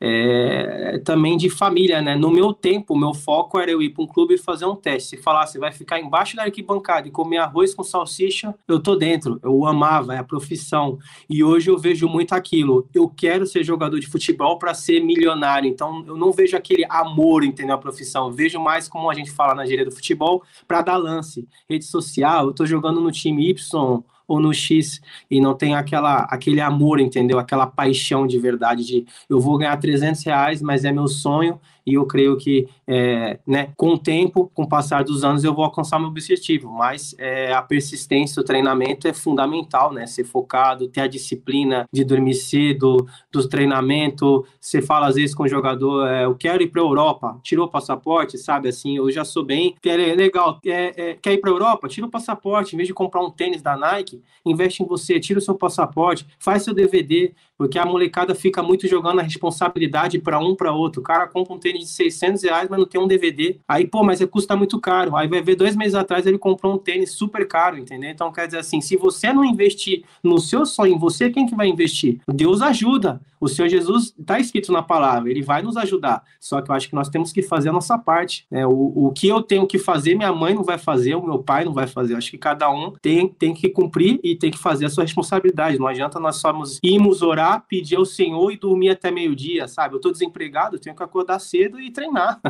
[0.05, 2.17] é, também de família, né?
[2.17, 5.11] No meu tempo, meu foco era eu ir para um clube e fazer um teste.
[5.11, 9.38] Se falasse, vai ficar embaixo da arquibancada e comer arroz com salsicha, eu tô dentro.
[9.45, 10.99] Eu amava, é a profissão.
[11.31, 12.88] E hoje eu vejo muito aquilo.
[12.93, 15.71] Eu quero ser jogador de futebol para ser milionário.
[15.71, 17.77] Então eu não vejo aquele amor, entendeu?
[17.77, 18.27] A profissão.
[18.27, 21.47] Eu vejo mais como a gente fala na gíria do futebol, para dar lance.
[21.71, 26.21] Rede social, eu tô jogando no time Y, ou no X e não tem aquela,
[26.23, 27.38] aquele amor, entendeu?
[27.38, 31.95] Aquela paixão de verdade de eu vou ganhar 300 reais, mas é meu sonho e
[31.95, 35.64] eu creio que, é, né, com o tempo, com o passar dos anos, eu vou
[35.64, 41.01] alcançar meu objetivo, mas é, a persistência, o treinamento é fundamental, né, ser focado, ter
[41.01, 46.25] a disciplina de dormir cedo, do treinamento, você fala às vezes com o jogador, é,
[46.25, 49.75] eu quero ir para a Europa, tirou o passaporte, sabe, assim, eu já sou bem,
[49.85, 53.23] é legal, é, quer ir para a Europa, tira o passaporte, em vez de comprar
[53.23, 57.79] um tênis da Nike, investe em você, tira o seu passaporte, faz seu DVD, porque
[57.79, 61.01] a molecada fica muito jogando a responsabilidade para um para outro.
[61.01, 63.58] O cara compra um tênis de 600 reais, mas não tem um DVD.
[63.68, 65.16] Aí, pô, mas custa muito caro.
[65.16, 68.11] Aí vai ver dois meses atrás ele comprou um tênis super caro, entendeu?
[68.11, 71.68] Então quer dizer assim, se você não investir no seu sonho, você quem que vai
[71.68, 72.20] investir?
[72.28, 73.20] Deus ajuda.
[73.40, 76.22] O Senhor Jesus está escrito na palavra, ele vai nos ajudar.
[76.38, 78.46] Só que eu acho que nós temos que fazer a nossa parte.
[78.48, 78.64] Né?
[78.64, 81.64] O, o que eu tenho que fazer, minha mãe não vai fazer, o meu pai
[81.64, 82.12] não vai fazer.
[82.12, 85.02] Eu acho que cada um tem, tem que cumprir e tem que fazer a sua
[85.02, 85.76] responsabilidade.
[85.76, 89.94] Não adianta nós somos irmos orar pedir ao Senhor e dormir até meio-dia, sabe?
[89.94, 92.40] Eu estou desempregado, tenho que acordar cedo e treinar.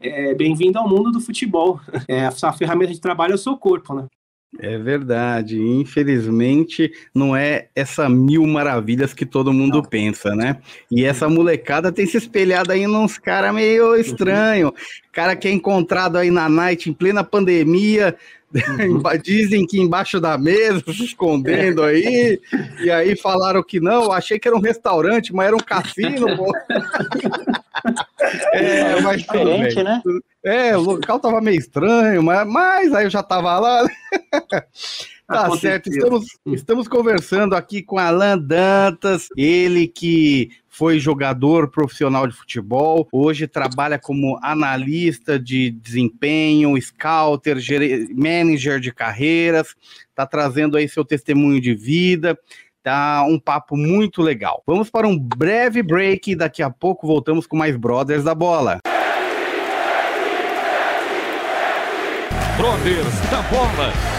[0.00, 1.80] É, Bem-vindo ao mundo do futebol.
[2.08, 4.06] É, a ferramenta de trabalho é o seu corpo, né?
[4.58, 5.60] É verdade.
[5.60, 9.84] Infelizmente, não é essa mil maravilhas que todo mundo não.
[9.84, 10.58] pensa, né?
[10.90, 14.72] E essa molecada tem se espelhado aí nos caras meio estranho.
[15.12, 18.16] Cara que é encontrado aí na night em plena pandemia, Uhum.
[19.22, 22.40] Dizem que embaixo da mesa, se escondendo aí,
[22.80, 26.52] e aí falaram que não, achei que era um restaurante, mas era um cassino, pô.
[28.52, 30.00] É, mas diferente, né?
[30.44, 33.84] É, o local tava meio estranho, mas, mas aí eu já tava lá.
[35.26, 35.70] Tá Aconteceu.
[35.70, 43.08] certo, estamos, estamos conversando aqui com Alan Dantas, ele que foi jogador profissional de futebol,
[43.10, 47.56] hoje trabalha como analista de desempenho, scouter,
[48.14, 49.74] manager de carreiras,
[50.10, 52.38] está trazendo aí seu testemunho de vida.
[52.82, 54.62] Tá um papo muito legal.
[54.66, 58.78] Vamos para um breve break e daqui a pouco voltamos com mais Brothers da Bola.
[62.58, 64.15] Brothers da Bola.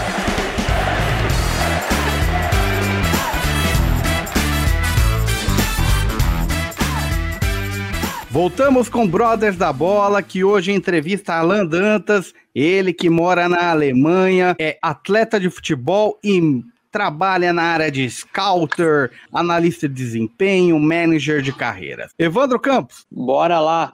[8.38, 14.54] Voltamos com Brothers da Bola, que hoje entrevista Alan Dantas, ele que mora na Alemanha,
[14.60, 21.52] é atleta de futebol e trabalha na área de scouter, analista de desempenho, manager de
[21.52, 22.12] carreiras.
[22.16, 23.04] Evandro Campos.
[23.10, 23.92] Bora lá.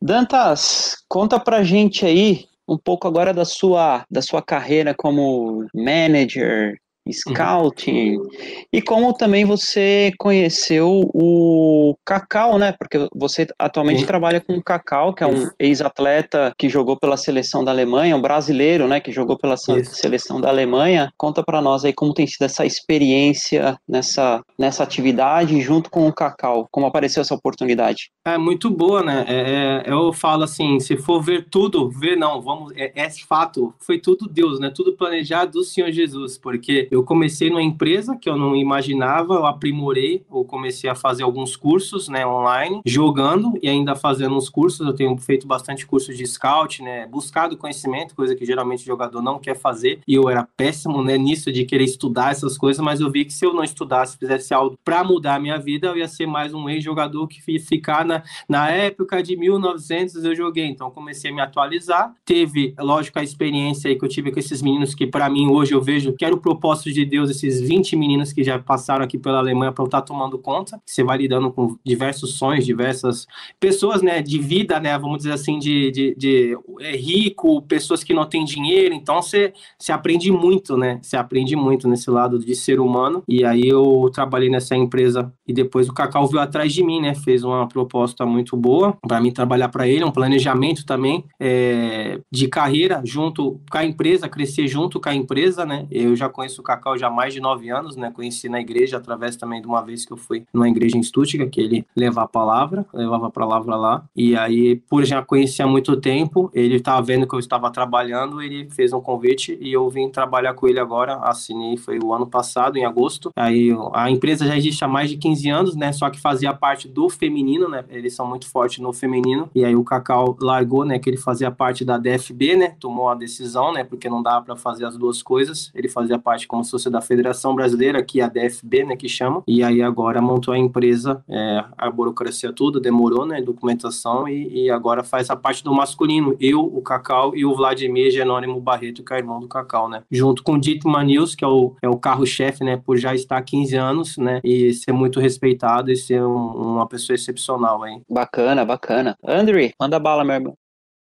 [0.00, 6.78] Dantas, conta pra gente aí um pouco agora da sua, da sua carreira como manager,
[7.10, 8.16] scouting.
[8.16, 8.28] Uhum.
[8.72, 12.72] E como também você conheceu o Cacau, né?
[12.72, 14.06] Porque você atualmente Sim.
[14.06, 18.20] trabalha com o Cacau, que é um ex-atleta que jogou pela seleção da Alemanha, um
[18.20, 19.94] brasileiro, né, que jogou pela Isso.
[19.94, 21.12] seleção da Alemanha.
[21.16, 26.12] Conta para nós aí como tem sido essa experiência nessa nessa atividade junto com o
[26.12, 26.66] Cacau.
[26.70, 28.10] Como apareceu essa oportunidade?
[28.24, 29.24] É muito boa, né?
[29.28, 33.74] É, é, eu falo assim, se for ver tudo, ver não, vamos, é, é fato,
[33.78, 34.70] foi tudo Deus, né?
[34.74, 39.46] Tudo planejado do Senhor Jesus, porque eu comecei numa empresa que eu não imaginava, eu
[39.46, 44.86] aprimorei, eu comecei a fazer alguns cursos, né, online, jogando e ainda fazendo uns cursos.
[44.86, 49.22] Eu tenho feito bastante curso de scout, né, buscado conhecimento, coisa que geralmente o jogador
[49.22, 50.00] não quer fazer.
[50.06, 53.32] E eu era péssimo, né, nisso de querer estudar essas coisas, mas eu vi que
[53.32, 56.52] se eu não estudasse, fizesse algo para mudar a minha vida, eu ia ser mais
[56.52, 60.66] um ex-jogador que ia ficar na, na época de 1900 eu joguei.
[60.66, 62.12] Então comecei a me atualizar.
[62.22, 65.72] Teve, lógico, a experiência aí que eu tive com esses meninos que para mim hoje
[65.72, 69.04] eu vejo que era o propósito propósito de Deus, esses 20 meninos que já passaram
[69.04, 70.80] aqui pela Alemanha para eu estar tá tomando conta.
[70.84, 73.26] Você vai lidando com diversos sonhos, diversas
[73.60, 78.12] pessoas, né, de vida, né, vamos dizer assim, de, de, de é rico, pessoas que
[78.12, 78.94] não têm dinheiro.
[78.94, 80.98] Então você, você aprende muito, né?
[81.02, 83.22] Você aprende muito nesse lado de ser humano.
[83.28, 87.14] E aí eu trabalhei nessa empresa e depois o Cacau veio atrás de mim, né?
[87.14, 92.48] Fez uma proposta muito boa para mim trabalhar para ele, um planejamento também é, de
[92.48, 95.86] carreira junto com a empresa, crescer junto com a empresa, né?
[95.90, 98.10] Eu já conheço o Cacau já há mais de nove anos, né?
[98.10, 101.50] Conheci na igreja através também de uma vez que eu fui numa igreja em Stuttgart,
[101.50, 104.04] que ele levava a palavra, levava a palavra lá.
[104.16, 108.40] E aí, por já conhecer há muito tempo, ele estava vendo que eu estava trabalhando,
[108.40, 111.16] ele fez um convite e eu vim trabalhar com ele agora.
[111.16, 113.30] Assinei, foi o ano passado, em agosto.
[113.36, 115.92] Aí a empresa já existe há mais de 15 anos, né?
[115.92, 117.84] Só que fazia parte do feminino, né?
[117.90, 119.50] Eles são muito fortes no feminino.
[119.54, 120.98] E aí o Cacau largou, né?
[120.98, 122.76] Que ele fazia parte da DFB, né?
[122.80, 123.84] Tomou a decisão, né?
[123.84, 125.70] Porque não dava para fazer as duas coisas.
[125.74, 129.08] Ele fazia parte como se fosse da Federação Brasileira, que é a DFB, né, que
[129.08, 134.64] chama, e aí agora montou a empresa, é, a burocracia toda, demorou, né, documentação, e,
[134.64, 139.04] e, agora faz a parte do masculino, eu, o Cacau e o Vladimir Genônimo Barreto,
[139.04, 141.88] que é irmão do Cacau, né, junto com o Dietmar News, que é o, é
[141.88, 145.96] o carro-chefe, né, por já estar há 15 anos, né, e ser muito respeitado e
[145.96, 148.02] ser um, uma pessoa excepcional, hein.
[148.08, 149.16] Bacana, bacana.
[149.24, 150.54] André, manda bala, meu irmão.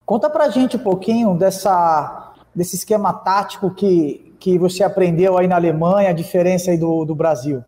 [0.05, 5.57] Conta pra gente um pouquinho dessa, desse esquema tático que que você aprendeu aí na
[5.57, 7.63] Alemanha, a diferença aí do, do Brasil?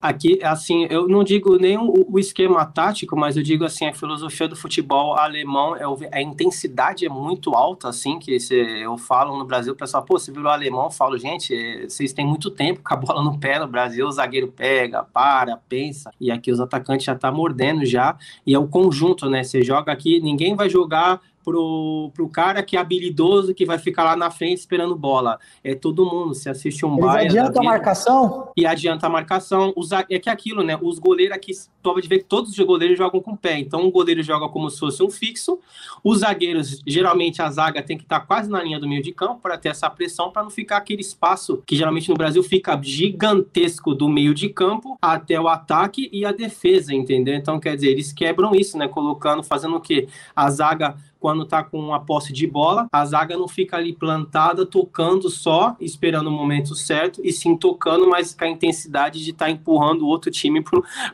[0.00, 3.92] Aqui, assim, eu não digo nem o, o, esquema tático, mas eu digo assim, a
[3.92, 9.36] filosofia do futebol alemão, é, a intensidade é muito alta, assim, que se eu falo
[9.36, 12.80] no Brasil, o pessoal, pô, você virou alemão, eu falo, gente, vocês têm muito tempo
[12.80, 16.60] com a bola no pé no Brasil, o zagueiro pega, para, pensa, e aqui os
[16.60, 20.70] atacantes já tá mordendo já, e é o conjunto, né, você joga aqui, ninguém vai
[20.70, 25.38] jogar pro, pro cara que é habilidoso, que vai ficar lá na frente esperando bola.
[25.64, 26.34] É todo mundo.
[26.34, 27.30] Se assiste um baile.
[27.30, 28.52] Adianta a marcação?
[28.54, 29.72] E adianta a marcação.
[29.74, 30.78] Os, é que é aquilo, né?
[30.80, 33.58] Os goleiros aqui, pode ver que todos os goleiros jogam com o pé.
[33.58, 35.58] Então, o goleiro joga como se fosse um fixo.
[36.04, 39.40] Os zagueiros, geralmente, a zaga tem que estar quase na linha do meio de campo
[39.40, 43.94] para ter essa pressão, para não ficar aquele espaço que geralmente no Brasil fica gigantesco
[43.94, 47.34] do meio de campo até o ataque e a defesa, entendeu?
[47.34, 48.86] Então, quer dizer, eles quebram isso, né?
[48.86, 50.08] Colocando, fazendo o quê?
[50.36, 54.64] A zaga quando tá com a posse de bola, a zaga não fica ali plantada,
[54.64, 59.46] tocando só, esperando o momento certo, e sim tocando, mas com a intensidade de estar
[59.46, 60.62] tá empurrando o outro time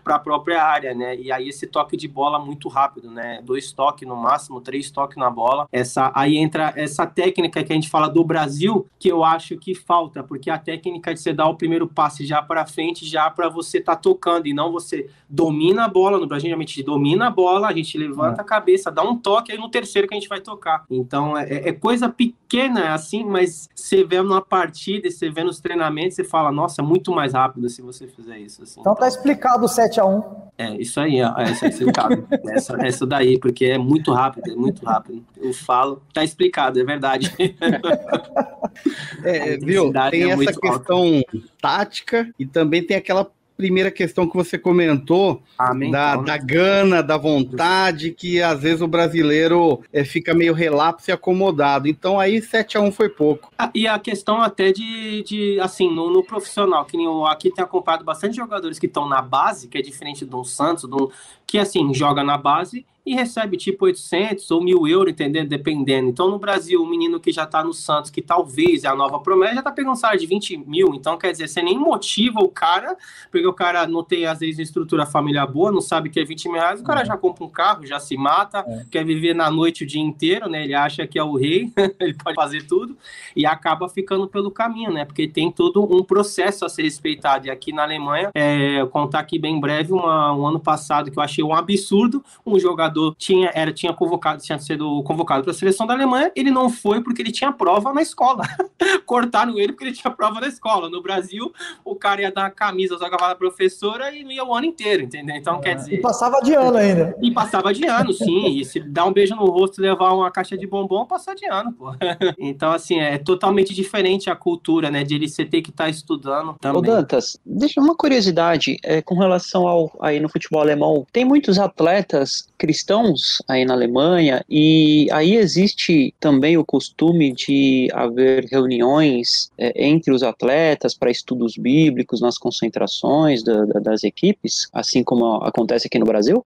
[0.03, 1.17] para a própria área, né?
[1.17, 3.40] E aí esse toque de bola muito rápido, né?
[3.43, 5.67] Dois toques no máximo, três toques na bola.
[5.73, 9.75] Essa aí entra essa técnica que a gente fala do Brasil, que eu acho que
[9.75, 13.49] falta, porque a técnica de você dar o primeiro passe já para frente, já para
[13.49, 16.19] você estar tá tocando, e não você domina a bola.
[16.19, 18.45] No Brasil, a gente domina a bola, a gente levanta é.
[18.45, 20.85] a cabeça, dá um toque, aí no terceiro que a gente vai tocar.
[20.90, 26.16] Então é, é coisa pequena assim, mas você vê numa partida, você vê nos treinamentos,
[26.16, 28.62] você fala, nossa, muito mais rápido se você fizer isso.
[28.62, 28.80] Assim.
[28.80, 30.24] Então tá explicado o 7x1.
[30.57, 32.26] É, isso aí, é, é explicado.
[32.48, 35.24] essa, essa daí, porque é muito rápido, é muito rápido.
[35.37, 37.35] Eu falo, tá explicado, é verdade.
[39.24, 39.92] é, viu?
[40.11, 41.38] Tem é essa questão alta.
[41.61, 47.17] tática e também tem aquela primeira questão que você comentou, Amém, da, da gana, da
[47.17, 51.88] vontade, que às vezes o brasileiro é, fica meio relapso e acomodado.
[51.88, 53.51] Então aí 7 a 1 foi pouco.
[53.59, 57.67] Ah, e a questão até de, de assim, no, no, profissional, que eu aqui tenho
[57.67, 61.12] acompanhado bastante jogadores que estão na base, que é diferente do Santos, do,
[61.47, 65.49] que assim, joga na base e recebe tipo 800 ou mil euros, entendendo?
[65.49, 66.09] Dependendo.
[66.09, 69.21] Então, no Brasil, o menino que já tá no Santos, que talvez é a nova
[69.21, 70.95] promessa, já tá pegando um salário de 20 mil.
[70.95, 72.97] Então, quer dizer, você nem motiva o cara,
[73.31, 76.49] porque o cara não tem, às vezes, estrutura familiar boa, não sabe que é 20
[76.49, 77.05] mil reais, o cara é.
[77.05, 78.87] já compra um carro, já se mata, é.
[78.90, 80.64] quer viver na noite o dia inteiro, né?
[80.64, 82.97] Ele acha que é o rei, ele pode fazer tudo,
[83.37, 85.05] e acaba ficando pelo caminho, né?
[85.05, 87.49] Porque tem todo um processo a ser respeitado.
[87.49, 91.23] E aqui na Alemanha, é, contar aqui bem breve, uma, um ano passado que eu
[91.23, 95.54] achei um absurdo, um jogador jogador tinha, era, tinha convocado, tinha sido convocado para a
[95.54, 98.44] seleção da Alemanha, ele não foi porque ele tinha prova na escola.
[99.04, 100.88] Cortaram ele porque ele tinha prova na escola.
[100.88, 101.52] No Brasil,
[101.85, 105.37] o cara ia dar a camisa, jogava a professora e ia o ano inteiro, entendeu?
[105.37, 105.94] Então, é, quer dizer.
[105.94, 107.16] E passava de ano ainda.
[107.20, 108.59] E passava de ano, sim.
[108.59, 111.46] E se dar um beijo no rosto e levar uma caixa de bombom, passar de
[111.46, 111.92] ano, pô.
[112.38, 115.02] Então, assim, é totalmente diferente a cultura, né?
[115.02, 116.78] De ele você ter que estar tá estudando também.
[116.78, 121.07] Ô, Dantas, deixa uma curiosidade é, com relação ao aí no futebol alemão.
[121.12, 127.88] Tem muitos atletas cristãos cristãos aí na Alemanha, e aí existe também o costume de
[127.92, 134.68] haver reuniões é, entre os atletas para estudos bíblicos nas concentrações da, da, das equipes,
[134.73, 136.44] assim como acontece aqui no Brasil?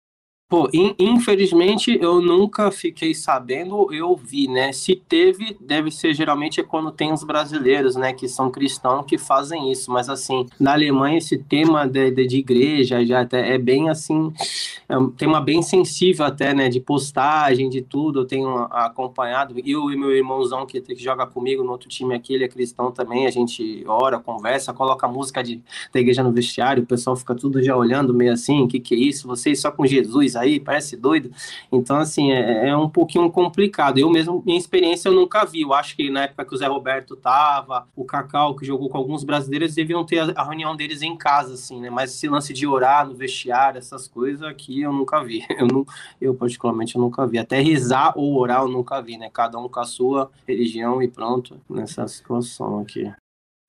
[0.48, 4.72] Pô, in, infelizmente eu nunca fiquei sabendo, eu vi, né?
[4.72, 9.18] Se teve, deve ser geralmente é quando tem os brasileiros, né, que são cristãos que
[9.18, 13.58] fazem isso, mas assim, na Alemanha esse tema de, de, de igreja já até é
[13.58, 14.32] bem assim,
[14.88, 19.90] é um tema bem sensível até, né, de postagem, de tudo, eu tenho acompanhado, eu
[19.90, 23.26] e meu irmãozão que, que joga comigo no outro time aqui, ele é cristão também,
[23.26, 25.60] a gente ora, conversa, coloca música de,
[25.92, 28.94] da igreja no vestiário, o pessoal fica tudo já olhando meio assim, o que que
[28.94, 29.28] é isso?
[29.28, 31.30] Vocês só com Jesus aí, parece doido.
[31.70, 33.98] Então, assim, é, é, um pouquinho complicado.
[33.98, 35.62] Eu mesmo, minha experiência, eu nunca vi.
[35.62, 38.98] Eu acho que na época que o Zé Roberto tava, o Cacau, que jogou com
[38.98, 41.90] alguns brasileiros, deviam ter a, a reunião deles em casa, assim, né?
[41.90, 45.44] Mas esse lance de orar no vestiário, essas coisas aqui, eu nunca vi.
[45.58, 45.84] Eu, não,
[46.20, 47.36] eu particularmente, eu nunca vi.
[47.36, 49.28] Até rezar ou orar, eu nunca vi, né?
[49.32, 53.10] Cada um com a sua religião e pronto, nessa situação aqui.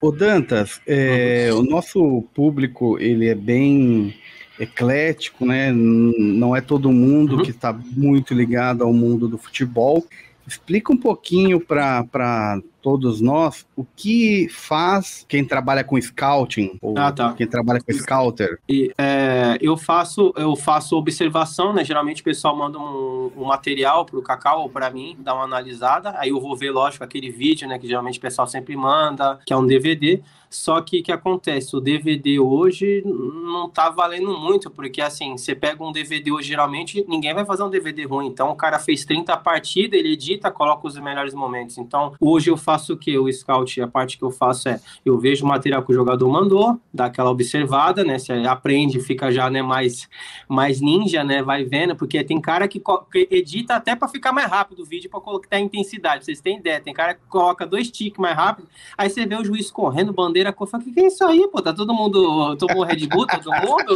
[0.02, 4.14] Ô Dantas, é, o nosso público, ele é bem
[4.60, 5.72] eclético, né?
[5.72, 7.42] Não é todo mundo uhum.
[7.42, 10.06] que está muito ligado ao mundo do futebol.
[10.46, 17.12] Explica um pouquinho para todos nós o que faz quem trabalha com scouting ou ah,
[17.12, 17.32] tá.
[17.34, 18.58] quem trabalha com scouter.
[18.68, 21.84] E, é, eu faço eu faço observação, né?
[21.84, 25.44] Geralmente o pessoal manda um, um material para o Cacau ou para mim dar uma
[25.44, 26.14] analisada.
[26.18, 27.78] Aí eu vou ver, lógico, aquele vídeo, né?
[27.78, 30.22] Que geralmente o pessoal sempre manda, que é um DVD.
[30.50, 31.76] Só que o que acontece?
[31.76, 37.04] O DVD hoje não tá valendo muito, porque assim, você pega um DVD hoje, geralmente,
[37.06, 38.26] ninguém vai fazer um DVD ruim.
[38.26, 41.78] Então, o cara fez 30 partidas, ele edita, coloca os melhores momentos.
[41.78, 43.18] Então, hoje eu faço o que?
[43.18, 46.28] O scout, a parte que eu faço é, eu vejo o material que o jogador
[46.28, 48.18] mandou, dá aquela observada, né?
[48.18, 50.08] Você aprende, fica já, né, mais,
[50.48, 51.42] mais ninja, né?
[51.42, 52.80] Vai vendo, porque tem cara que,
[53.10, 56.24] que edita até para ficar mais rápido o vídeo, para colocar a intensidade.
[56.24, 56.80] Vocês têm ideia?
[56.80, 60.52] Tem cara que coloca dois tiques mais rápido, aí você vê o juiz correndo, bandeira
[60.52, 60.68] cor.
[60.68, 61.60] Falei, o que, que é isso aí, pô?
[61.60, 62.56] Tá todo mundo.
[62.56, 63.94] Tomou Red Bull, todo mundo?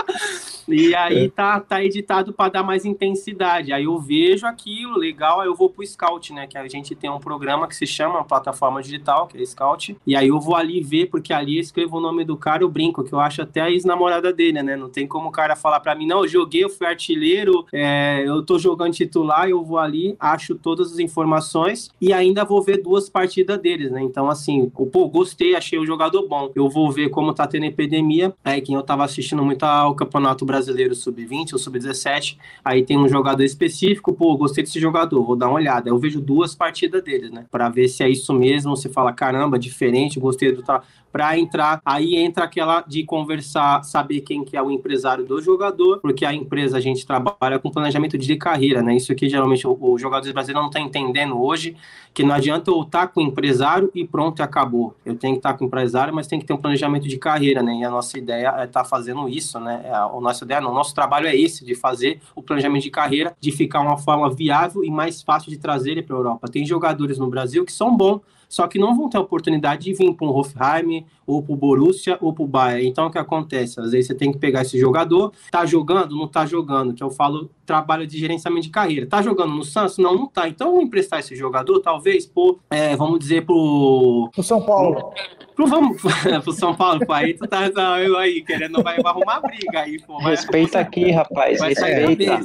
[0.68, 1.28] e aí é.
[1.28, 3.72] tá, tá editado para dar mais intensidade.
[3.72, 6.46] Aí eu vejo aquilo, legal, aí eu vou pro Scout, né?
[6.46, 9.96] Que a gente tem um programa que se chama, uma plataforma digital, que é Scout,
[10.06, 12.68] e aí eu vou ali ver, porque ali eu escrevo o nome do cara, eu
[12.68, 14.76] brinco, que eu acho até a ex-namorada dele, né?
[14.76, 18.22] Não tem como o cara falar para mim, não, eu joguei, eu fui artilheiro, é,
[18.26, 22.82] eu tô jogando titular, eu vou ali, acho todas as informações e ainda vou ver
[22.82, 24.02] duas partidas deles, né?
[24.02, 26.50] Então, assim, pô, gostei, achei o jogador bom.
[26.54, 28.34] Eu vou ver como tá tendo epidemia.
[28.44, 33.08] Aí, quem eu tava assistindo muito ao Campeonato Brasileiro Sub-20 ou Sub-17, aí tem um
[33.08, 35.88] jogador específico, pô, gostei desse jogador, vou dar uma olhada.
[35.88, 37.46] Eu vejo duas partidas deles, né?
[37.50, 40.82] Pra ver se é isso mesmo, se fala, caramba, diferente, gostei do tal
[41.14, 41.80] para entrar.
[41.84, 46.34] Aí entra aquela de conversar, saber quem que é o empresário do jogador, porque a
[46.34, 48.96] empresa a gente trabalha com planejamento de carreira, né?
[48.96, 51.76] Isso aqui geralmente o, o jogador brasileiro não está entendendo hoje,
[52.12, 54.96] que não adianta eu estar tá com o empresário e pronto, acabou.
[55.06, 57.16] Eu tenho que estar tá com o empresário, mas tem que ter um planejamento de
[57.16, 57.76] carreira, né?
[57.76, 59.82] E a nossa ideia é estar tá fazendo isso, né?
[59.84, 62.90] É, a nossa ideia, não, o nosso trabalho é esse, de fazer o planejamento de
[62.90, 66.48] carreira, de ficar uma forma viável e mais fácil de trazer ele para a Europa.
[66.48, 68.20] Tem jogadores no Brasil que são bons,
[68.54, 71.56] só que não vão ter a oportunidade de vir para um Hofheim, ou para o
[71.56, 72.88] Borussia, ou para o Bayern.
[72.88, 73.80] Então, o que acontece?
[73.80, 77.10] Às vezes você tem que pegar esse jogador, tá jogando, não tá jogando, que eu
[77.10, 79.06] falo trabalho de gerenciamento de carreira.
[79.06, 79.98] Tá jogando no Santos?
[79.98, 80.48] Não, não tá.
[80.48, 84.30] Então, emprestar esse jogador, talvez, por, é, vamos dizer, pro...
[84.32, 85.12] Pro São Paulo.
[85.54, 86.02] Pro, vamos,
[86.42, 90.02] pro São Paulo, pô, aí tu tá, tá eu aí, querendo, vai arrumar briga aí,
[90.02, 90.18] pô.
[90.18, 92.40] Vai, respeita aqui, rapaz, respeita.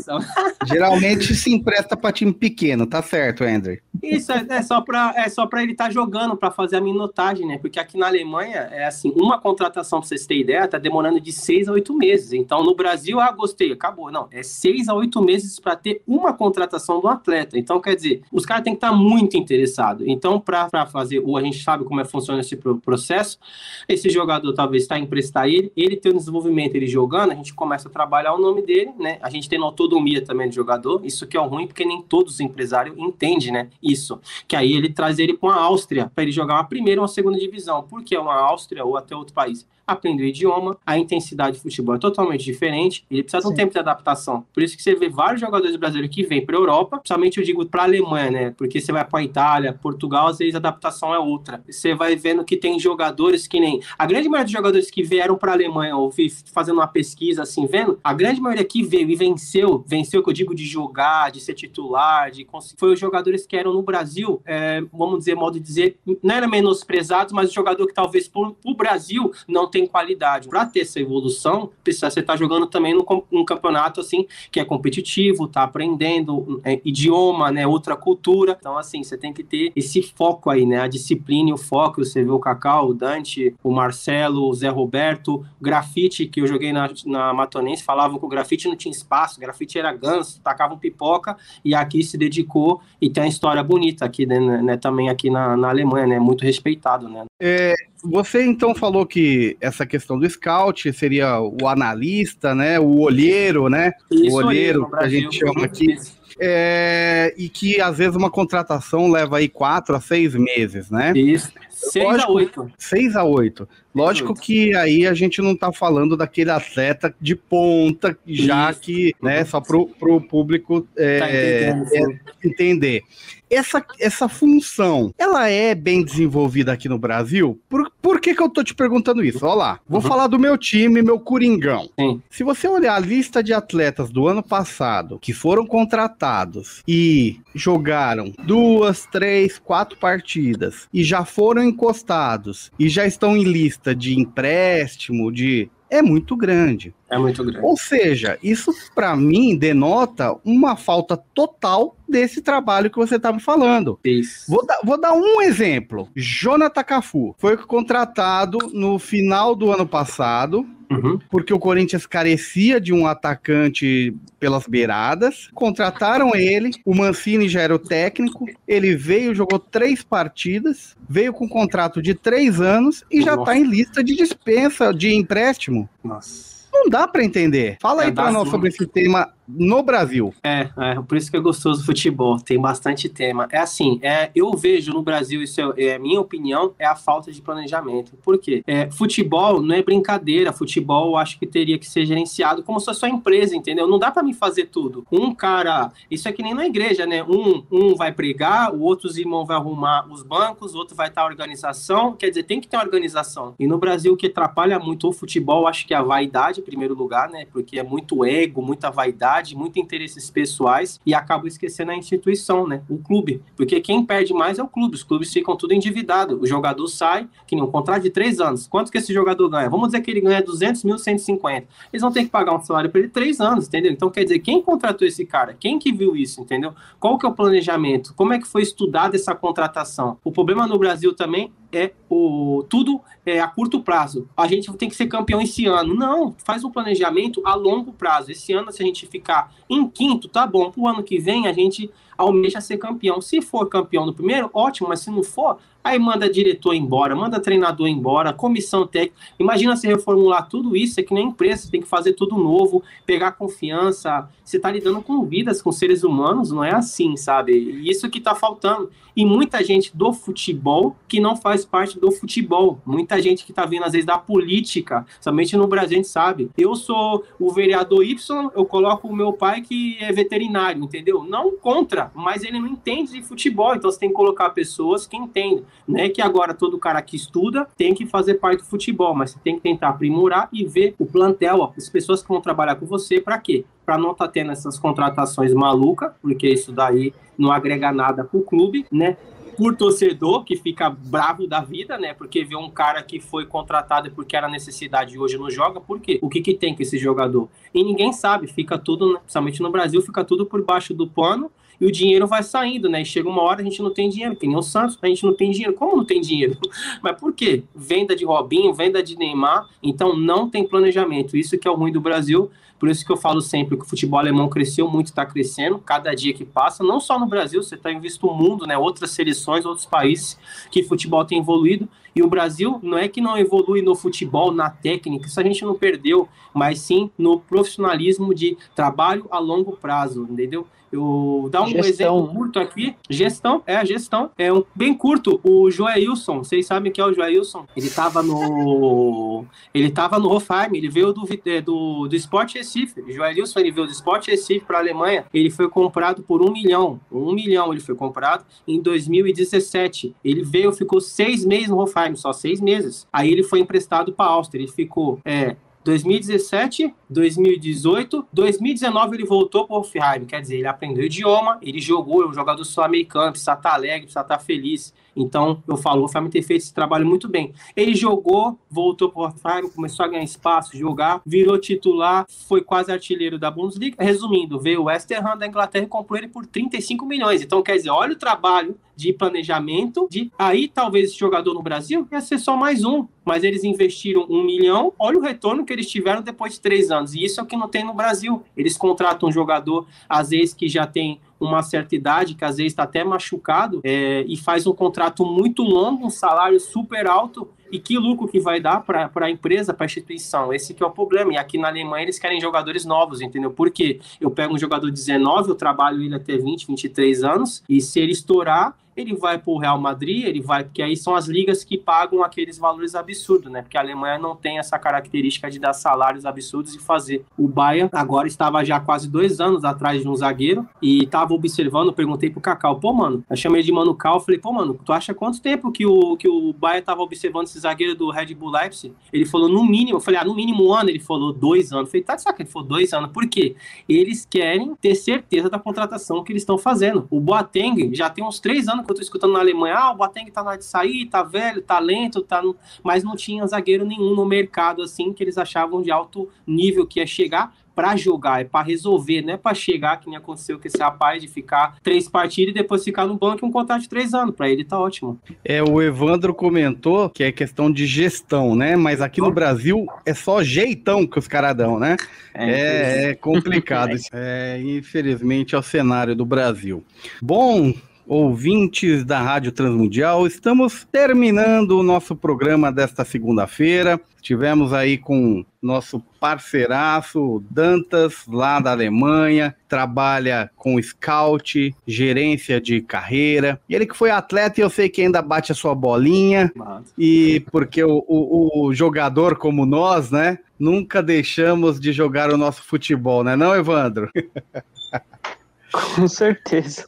[0.68, 3.78] Geralmente se empresta para time pequeno, tá certo, Andrew?
[4.02, 6.82] Isso, é, é só para é só para ele estar tá jogando, para fazer a
[6.82, 7.58] minutagem, né?
[7.58, 11.32] Porque aqui na Alemanha, é assim, uma contratação, para vocês terem ideia, tá demorando de
[11.32, 12.34] seis a oito meses.
[12.34, 14.12] Então, no Brasil, ah, gostei, acabou.
[14.12, 17.58] Não, é seis a oito meses para ter uma contratação do atleta.
[17.58, 20.06] Então, quer dizer, os caras têm que estar tá muito interessados.
[20.08, 23.40] Então, para fazer, ou a gente sabe como é que funciona esse processo,
[23.88, 27.88] esse jogador talvez está emprestar ele, ele tem um desenvolvimento, ele jogando, a gente começa
[27.88, 29.18] a trabalhar o nome dele, né?
[29.22, 32.36] A gente tem autonomia também do jogador, isso que é o ruim, porque nem todos
[32.36, 33.70] os empresários entendem, né?
[33.82, 34.20] Isso.
[34.48, 37.08] Que aí ele traz ele para a Áustria, para ele jogar uma primeira ou uma
[37.08, 37.84] segunda divisão.
[37.84, 41.96] Porque é uma Áustria ou até outro país aprender o idioma, a intensidade de futebol
[41.96, 44.46] é totalmente diferente, ele precisa de um tempo de adaptação.
[44.54, 47.44] Por isso que você vê vários jogadores brasileiros que vêm para a Europa, principalmente eu
[47.44, 48.54] digo para a Alemanha, né?
[48.58, 51.64] Porque você vai para a Itália, Portugal, às vezes a adaptação é outra.
[51.70, 53.82] Você vai vendo que tem jogadores que nem.
[53.98, 56.12] A grande maioria dos jogadores que vieram para a Alemanha, ou
[56.54, 60.34] fazendo uma pesquisa assim, vendo, a grande maioria que veio e venceu, venceu, que eu
[60.34, 64.42] digo de jogar, de ser titular, de conseguir, foi os jogadores que eram no Brasil,
[64.46, 68.42] é, vamos dizer, modo de dizer, não eram menosprezados, mas o jogador que talvez para
[68.42, 70.50] o Brasil não tem tem qualidade.
[70.50, 74.60] Para ter essa evolução, precisa você estar tá jogando também num, num, campeonato assim que
[74.60, 78.58] é competitivo, tá aprendendo é, idioma, né, outra cultura.
[78.60, 82.04] Então assim, você tem que ter esse foco aí, né, a disciplina e o foco.
[82.04, 86.74] Você vê o Cacau, o Dante, o Marcelo, o Zé Roberto, grafite que eu joguei
[86.74, 91.38] na, na Matonense, falavam que o grafite não tinha espaço, grafite era ganso, tacavam pipoca
[91.64, 95.56] e aqui se dedicou e tem uma história bonita aqui, né, né também aqui na,
[95.56, 97.26] na Alemanha, né, muito respeitado, né.
[97.42, 97.74] É,
[98.04, 102.80] você então falou que essa questão do scout seria o analista, né?
[102.80, 103.94] O olheiro, né?
[104.12, 105.98] Isso o olheiro aí, que a gente chama aqui.
[106.40, 111.12] É, e que às vezes uma contratação leva aí quatro a seis meses, né?
[111.16, 111.52] Isso.
[111.70, 112.72] Seis Lógico, a oito.
[112.78, 113.70] Seis a oito.
[113.96, 118.80] Lógico que aí a gente não está falando daquele atleta de ponta, já Isso.
[118.82, 123.04] que, né, só para o público é, tá é, entender
[123.50, 127.60] essa, essa função, ela é bem desenvolvida aqui no Brasil?
[127.68, 129.46] Por, por que, que eu tô te perguntando isso?
[129.46, 130.08] Olha lá, vou uhum.
[130.08, 131.90] falar do meu time, meu Coringão.
[132.00, 132.22] Sim.
[132.30, 138.34] Se você olhar a lista de atletas do ano passado que foram contratados e jogaram
[138.46, 145.32] duas, três, quatro partidas e já foram encostados e já estão em lista de empréstimo,
[145.32, 146.94] de é muito grande.
[147.10, 147.66] É muito grande.
[147.66, 154.00] Ou seja, isso para mim denota uma falta total desse trabalho que você estava falando.
[154.04, 154.46] Isso.
[154.48, 156.10] Vou, dar, vou dar um exemplo.
[156.16, 161.20] Jonathan Cafu foi contratado no final do ano passado Uhum.
[161.30, 165.50] porque o Corinthians carecia de um atacante pelas beiradas.
[165.54, 168.48] Contrataram ele, o Mancini já era o técnico.
[168.68, 173.56] Ele veio, jogou três partidas, veio com um contrato de três anos e já está
[173.56, 175.88] em lista de dispensa de empréstimo.
[176.04, 176.60] Nossa.
[176.74, 177.78] Não dá para entender.
[177.82, 180.34] Fala é, aí para nós sobre esse tema no Brasil.
[180.44, 183.48] É, é, por isso que é gostoso o futebol, tem bastante tema.
[183.52, 187.32] É assim, é, eu vejo no Brasil, isso é, é minha opinião, é a falta
[187.32, 188.16] de planejamento.
[188.24, 188.64] Por quê?
[188.68, 192.86] É, futebol não é brincadeira, futebol eu acho que teria que ser gerenciado como se
[192.86, 193.88] fosse uma empresa, entendeu?
[193.88, 195.06] Não dá para mim fazer tudo.
[195.12, 197.24] Um cara, isso é que nem na igreja, né?
[197.24, 201.24] Um, um vai pregar, o outro irmão vai arrumar os bancos, o outro vai estar
[201.24, 203.56] a organização, quer dizer, tem que ter uma organização.
[203.60, 206.64] E no Brasil o que atrapalha muito o futebol, acho que é a vaidade em
[206.64, 207.46] primeiro lugar, né?
[207.52, 212.68] Porque é muito ego, muita vaidade, vaidade, muitos interesses pessoais e acabam esquecendo a instituição,
[212.68, 212.82] né?
[212.90, 213.42] O clube.
[213.56, 214.96] Porque quem perde mais é o clube.
[214.96, 216.40] Os clubes ficam tudo endividados.
[216.40, 218.68] O jogador sai, que nem um contrato de três anos.
[218.68, 219.70] Quanto que esse jogador ganha?
[219.70, 221.68] Vamos dizer que ele ganha 200 mil, 150.
[221.92, 223.92] Eles vão ter que pagar um salário para ele três anos, entendeu?
[223.92, 225.56] Então, quer dizer, quem contratou esse cara?
[225.60, 226.74] Quem que viu isso, entendeu?
[227.00, 228.14] Qual que é o planejamento?
[228.16, 230.18] Como é que foi estudada essa contratação?
[230.24, 234.28] O problema no Brasil também é o tudo é, a curto prazo.
[234.36, 235.94] A gente tem que ser campeão esse ano.
[235.94, 238.32] Não, faz um planejamento a longo prazo.
[238.32, 240.72] Esse ano, se a gente ficar em quinto, tá bom.
[240.72, 243.22] Para o ano que vem, a gente almeja ser campeão.
[243.22, 247.40] Se for campeão no primeiro, ótimo, mas se não for, aí manda diretor embora, manda
[247.40, 249.16] treinador embora, comissão técnica.
[249.40, 253.32] Imagina se reformular tudo isso, é que nem empresa, tem que fazer tudo novo, pegar
[253.32, 254.30] confiança.
[254.44, 257.54] Você está lidando com vidas, com seres humanos, não é assim, sabe?
[257.54, 258.90] Isso que está faltando.
[259.16, 262.80] E muita gente do futebol que não faz parte do futebol.
[262.86, 266.50] Muita gente que está vindo, às vezes, da política, somente no Brasil a gente sabe.
[266.58, 271.24] Eu sou o vereador Y, eu coloco o meu pai que é veterinário, entendeu?
[271.24, 275.18] Não contra, mas ele não entende de futebol, então você tem que colocar pessoas que
[275.18, 275.64] entendem.
[275.88, 279.32] Não é que agora todo cara que estuda tem que fazer parte do futebol, mas
[279.32, 282.76] você tem que tentar aprimorar e ver o plantel, ó, as pessoas que vão trabalhar
[282.76, 283.66] com você, para quê?
[283.86, 288.40] Para não estar tá tendo essas contratações malucas, porque isso daí não agrega nada para
[288.40, 289.18] o clube, né?
[289.60, 292.14] por torcedor que fica bravo da vida, né?
[292.14, 296.00] Porque vê um cara que foi contratado porque era necessidade e hoje não joga, por
[296.00, 296.18] quê?
[296.22, 297.50] O que, que tem com esse jogador?
[297.74, 299.20] E ninguém sabe, fica tudo, né?
[299.20, 303.02] principalmente no Brasil, fica tudo por baixo do pano e o dinheiro vai saindo, né?
[303.02, 305.24] E chega uma hora a gente não tem dinheiro, que nem o Santos, a gente
[305.24, 305.74] não tem dinheiro.
[305.74, 306.58] Como não tem dinheiro?
[307.02, 307.64] Mas por quê?
[307.74, 311.38] Venda de Robinho, venda de Neymar, então não tem planejamento.
[311.38, 312.50] Isso que é o ruim do Brasil.
[312.80, 316.14] Por isso que eu falo sempre que o futebol alemão cresceu muito, está crescendo, cada
[316.14, 318.78] dia que passa, não só no Brasil, você está em visto o mundo, né?
[318.78, 320.40] Outras seleções, outros países
[320.72, 321.90] que futebol tem evoluído.
[322.20, 325.64] E o Brasil não é que não evolui no futebol, na técnica, isso a gente
[325.64, 330.68] não perdeu, mas sim no profissionalismo de trabalho a longo prazo, entendeu?
[330.92, 331.88] Eu dar um gestão.
[331.88, 332.96] exemplo curto aqui.
[333.10, 334.32] Gestão, é a gestão.
[334.38, 335.40] É um bem curto.
[335.44, 337.66] O Joelson, vocês sabem que é o Joelson?
[337.76, 339.46] Ele estava no.
[339.74, 343.04] Ele estava no Hofheim, ele veio do, é, do, do Sport Recife.
[343.08, 345.26] Joelson, ele veio do Sport Recife para a Alemanha.
[345.34, 347.00] Ele foi comprado por um milhão.
[347.12, 350.16] Um milhão ele foi comprado em 2017.
[350.24, 351.80] Ele veio, ficou seis meses no
[352.10, 353.08] Hofheim, só seis meses.
[353.12, 354.62] Aí ele foi emprestado para a Áustria.
[354.62, 361.06] Ele ficou é, 2017, 2018, 2019 ele voltou para o Hoffenheim, quer dizer, ele aprendeu
[361.06, 364.94] idioma, ele jogou, é um jogador sul-americano, precisa estar alegre, precisa estar feliz.
[365.24, 367.54] Então, eu falo, o Flamengo tem feito esse trabalho muito bem.
[367.76, 372.92] Ele jogou, voltou para o Hoffenheim, começou a ganhar espaço, jogar, virou titular, foi quase
[372.92, 374.04] artilheiro da Bundesliga.
[374.04, 377.42] Resumindo, veio o West Ham da Inglaterra e comprou ele por 35 milhões.
[377.42, 382.06] Então, quer dizer, olha o trabalho de planejamento, de aí talvez esse jogador no Brasil
[382.12, 385.90] ia ser só mais um, mas eles investiram um milhão, olha o retorno que eles
[385.90, 388.44] tiveram depois de três anos, e isso é o que não tem no Brasil.
[388.58, 392.74] Eles contratam um jogador, às vezes, que já tem uma certa idade, que às vezes
[392.74, 397.80] está até machucado, é, e faz um contrato muito longo, um salário super alto, e
[397.80, 400.54] que lucro que vai dar para a empresa, para a instituição?
[400.54, 401.34] Esse que é o problema.
[401.34, 403.52] E aqui na Alemanha eles querem jogadores novos, entendeu?
[403.52, 407.80] Porque eu pego um jogador de 19, eu trabalho ele até 20, 23 anos, e
[407.80, 411.28] se ele estourar, ele vai para o Real Madrid, ele vai, porque aí são as
[411.28, 413.62] ligas que pagam aqueles valores absurdos, né?
[413.62, 417.26] Porque a Alemanha não tem essa característica de dar salários absurdos e fazer.
[417.38, 421.94] O Bayern agora estava já quase dois anos atrás de um zagueiro e estava observando,
[421.94, 425.14] perguntei pro Cacau, pô, mano, eu chamei de Mano Cal, falei, pô, mano, tu acha
[425.14, 428.94] quanto tempo que o, que o Bayern estava observando esse zagueiro do Red Bull Leipzig?
[429.12, 431.86] Ele falou, no mínimo, eu falei, ah, no mínimo um ano, ele falou dois anos.
[431.86, 433.56] Eu falei, tá de saca, ele falou dois anos, por quê?
[433.88, 437.08] Eles querem ter certeza da contratação que eles estão fazendo.
[437.10, 440.30] O Boateng já tem uns três anos eu tô escutando na Alemanha, ah, o Boateng
[440.32, 442.56] tá na de sair, tá velho, tá lento, tá no...
[442.84, 447.00] mas não tinha zagueiro nenhum no mercado assim que eles achavam de alto nível que
[447.00, 450.68] ia chegar para jogar, é para resolver, não é para chegar, que nem aconteceu com
[450.68, 453.88] esse rapaz, de ficar três partidas e depois ficar no banco e um contrato de
[453.88, 454.36] três anos.
[454.36, 455.18] Para ele tá ótimo.
[455.46, 458.76] É, o Evandro comentou que é questão de gestão, né?
[458.76, 461.96] Mas aqui no Brasil é só jeitão que os caras dão, né?
[462.34, 463.96] É, é, é complicado.
[464.12, 466.84] é, infelizmente é o cenário do Brasil.
[467.22, 467.74] Bom,
[468.10, 470.26] ouvintes da Rádio Transmundial.
[470.26, 474.02] Estamos terminando o nosso programa desta segunda-feira.
[474.20, 483.62] Tivemos aí com nosso parceiraço Dantas, lá da Alemanha, trabalha com scout, gerência de carreira.
[483.70, 486.52] E ele que foi atleta e eu sei que ainda bate a sua bolinha.
[486.98, 492.64] E porque o, o, o jogador como nós, né, nunca deixamos de jogar o nosso
[492.64, 494.10] futebol, né não, Evandro?
[495.72, 496.86] Com certeza.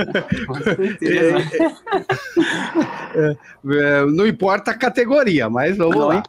[0.46, 1.38] Com certeza.
[3.14, 6.22] É, é, não importa a categoria, mas vamos não, lá.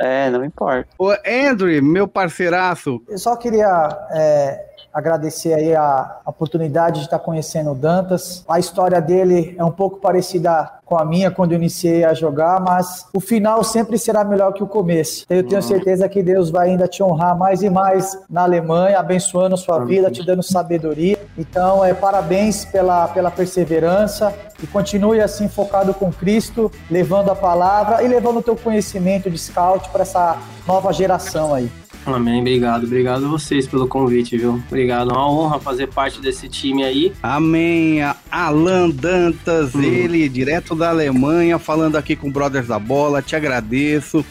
[0.00, 0.88] É, não importa.
[0.98, 3.02] O Andrew, meu parceiraço.
[3.08, 8.44] Eu só queria é, agradecer aí a oportunidade de estar conhecendo o Dantas.
[8.48, 12.60] A história dele é um pouco parecida com a minha quando eu iniciei a jogar,
[12.60, 15.24] mas o final sempre será melhor que o começo.
[15.28, 15.66] Eu tenho uhum.
[15.66, 20.10] certeza que Deus vai ainda te honrar mais e mais na Alemanha, abençoando sua vida,
[20.10, 21.18] te dando sabedoria.
[21.36, 24.32] Então, é parabéns pela, pela perseverança
[24.62, 29.38] e continue assim focado com Cristo, levando a palavra e levando o teu conhecimento de
[29.38, 31.70] scout para essa nova geração aí.
[32.06, 32.84] Amém, obrigado.
[32.84, 34.62] Obrigado a vocês pelo convite, viu?
[34.68, 37.12] Obrigado, é uma honra fazer parte desse time aí.
[37.22, 38.00] Amém.
[38.30, 39.82] Alan Dantas, hum.
[39.82, 43.22] ele direto da Alemanha, falando aqui com Brothers da Bola.
[43.22, 44.24] Te agradeço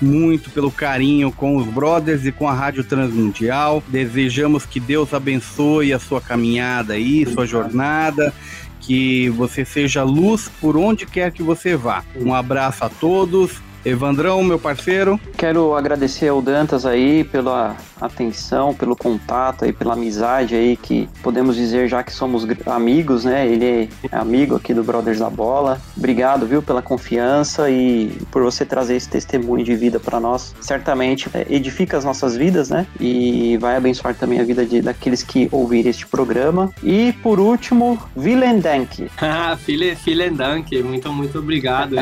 [0.00, 3.82] muito pelo carinho com os Brothers e com a Rádio Transmundial.
[3.86, 8.34] Desejamos que Deus abençoe a sua caminhada aí, sua jornada
[8.80, 12.02] que você seja luz por onde quer que você vá.
[12.16, 13.52] Um abraço a todos
[13.84, 15.18] Evandrão, meu parceiro.
[15.36, 21.56] Quero agradecer ao Dantas aí pela atenção, pelo contato aí, pela amizade aí, que podemos
[21.56, 23.46] dizer já que somos amigos, né?
[23.46, 25.80] Ele é amigo aqui do Brothers da Bola.
[25.96, 30.54] Obrigado, viu, pela confiança e por você trazer esse testemunho de vida para nós.
[30.60, 32.86] Certamente é, edifica as nossas vidas, né?
[32.98, 36.70] E vai abençoar também a vida de, daqueles que ouvirem este programa.
[36.82, 39.10] E por último, Vielen Dank.
[40.04, 41.96] Vielen Dank, muito, muito obrigado.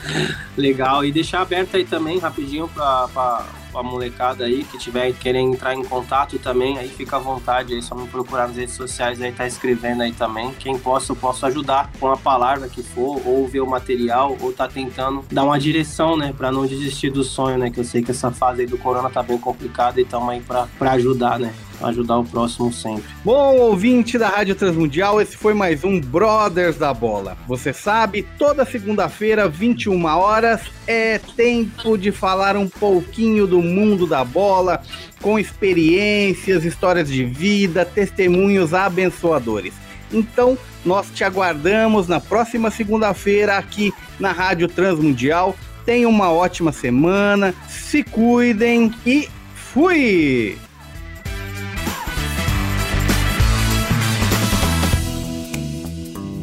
[0.56, 1.04] Legal.
[1.04, 5.84] E deixar aberto aí também, rapidinho, para a molecada aí que tiver querendo entrar em
[5.84, 9.46] contato também, aí fica à vontade aí, só me procurar nas redes sociais aí, tá
[9.46, 10.52] escrevendo aí também.
[10.58, 14.52] Quem possa, eu posso ajudar com a palavra que for, ou ver o material, ou
[14.52, 18.02] tá tentando dar uma direção, né, para não desistir do sonho, né, que eu sei
[18.02, 21.54] que essa fase aí do corona tá bem complicada e tamo aí para ajudar, né
[21.84, 23.04] ajudar o próximo sempre.
[23.24, 27.36] Bom, ouvinte da Rádio Transmundial, esse foi mais um Brothers da Bola.
[27.46, 34.24] Você sabe, toda segunda-feira, 21 horas, é tempo de falar um pouquinho do mundo da
[34.24, 34.82] bola,
[35.20, 39.74] com experiências, histórias de vida, testemunhos abençoadores.
[40.12, 45.56] Então, nós te aguardamos na próxima segunda-feira aqui na Rádio Transmundial.
[45.84, 50.56] Tenha uma ótima semana, se cuidem e fui!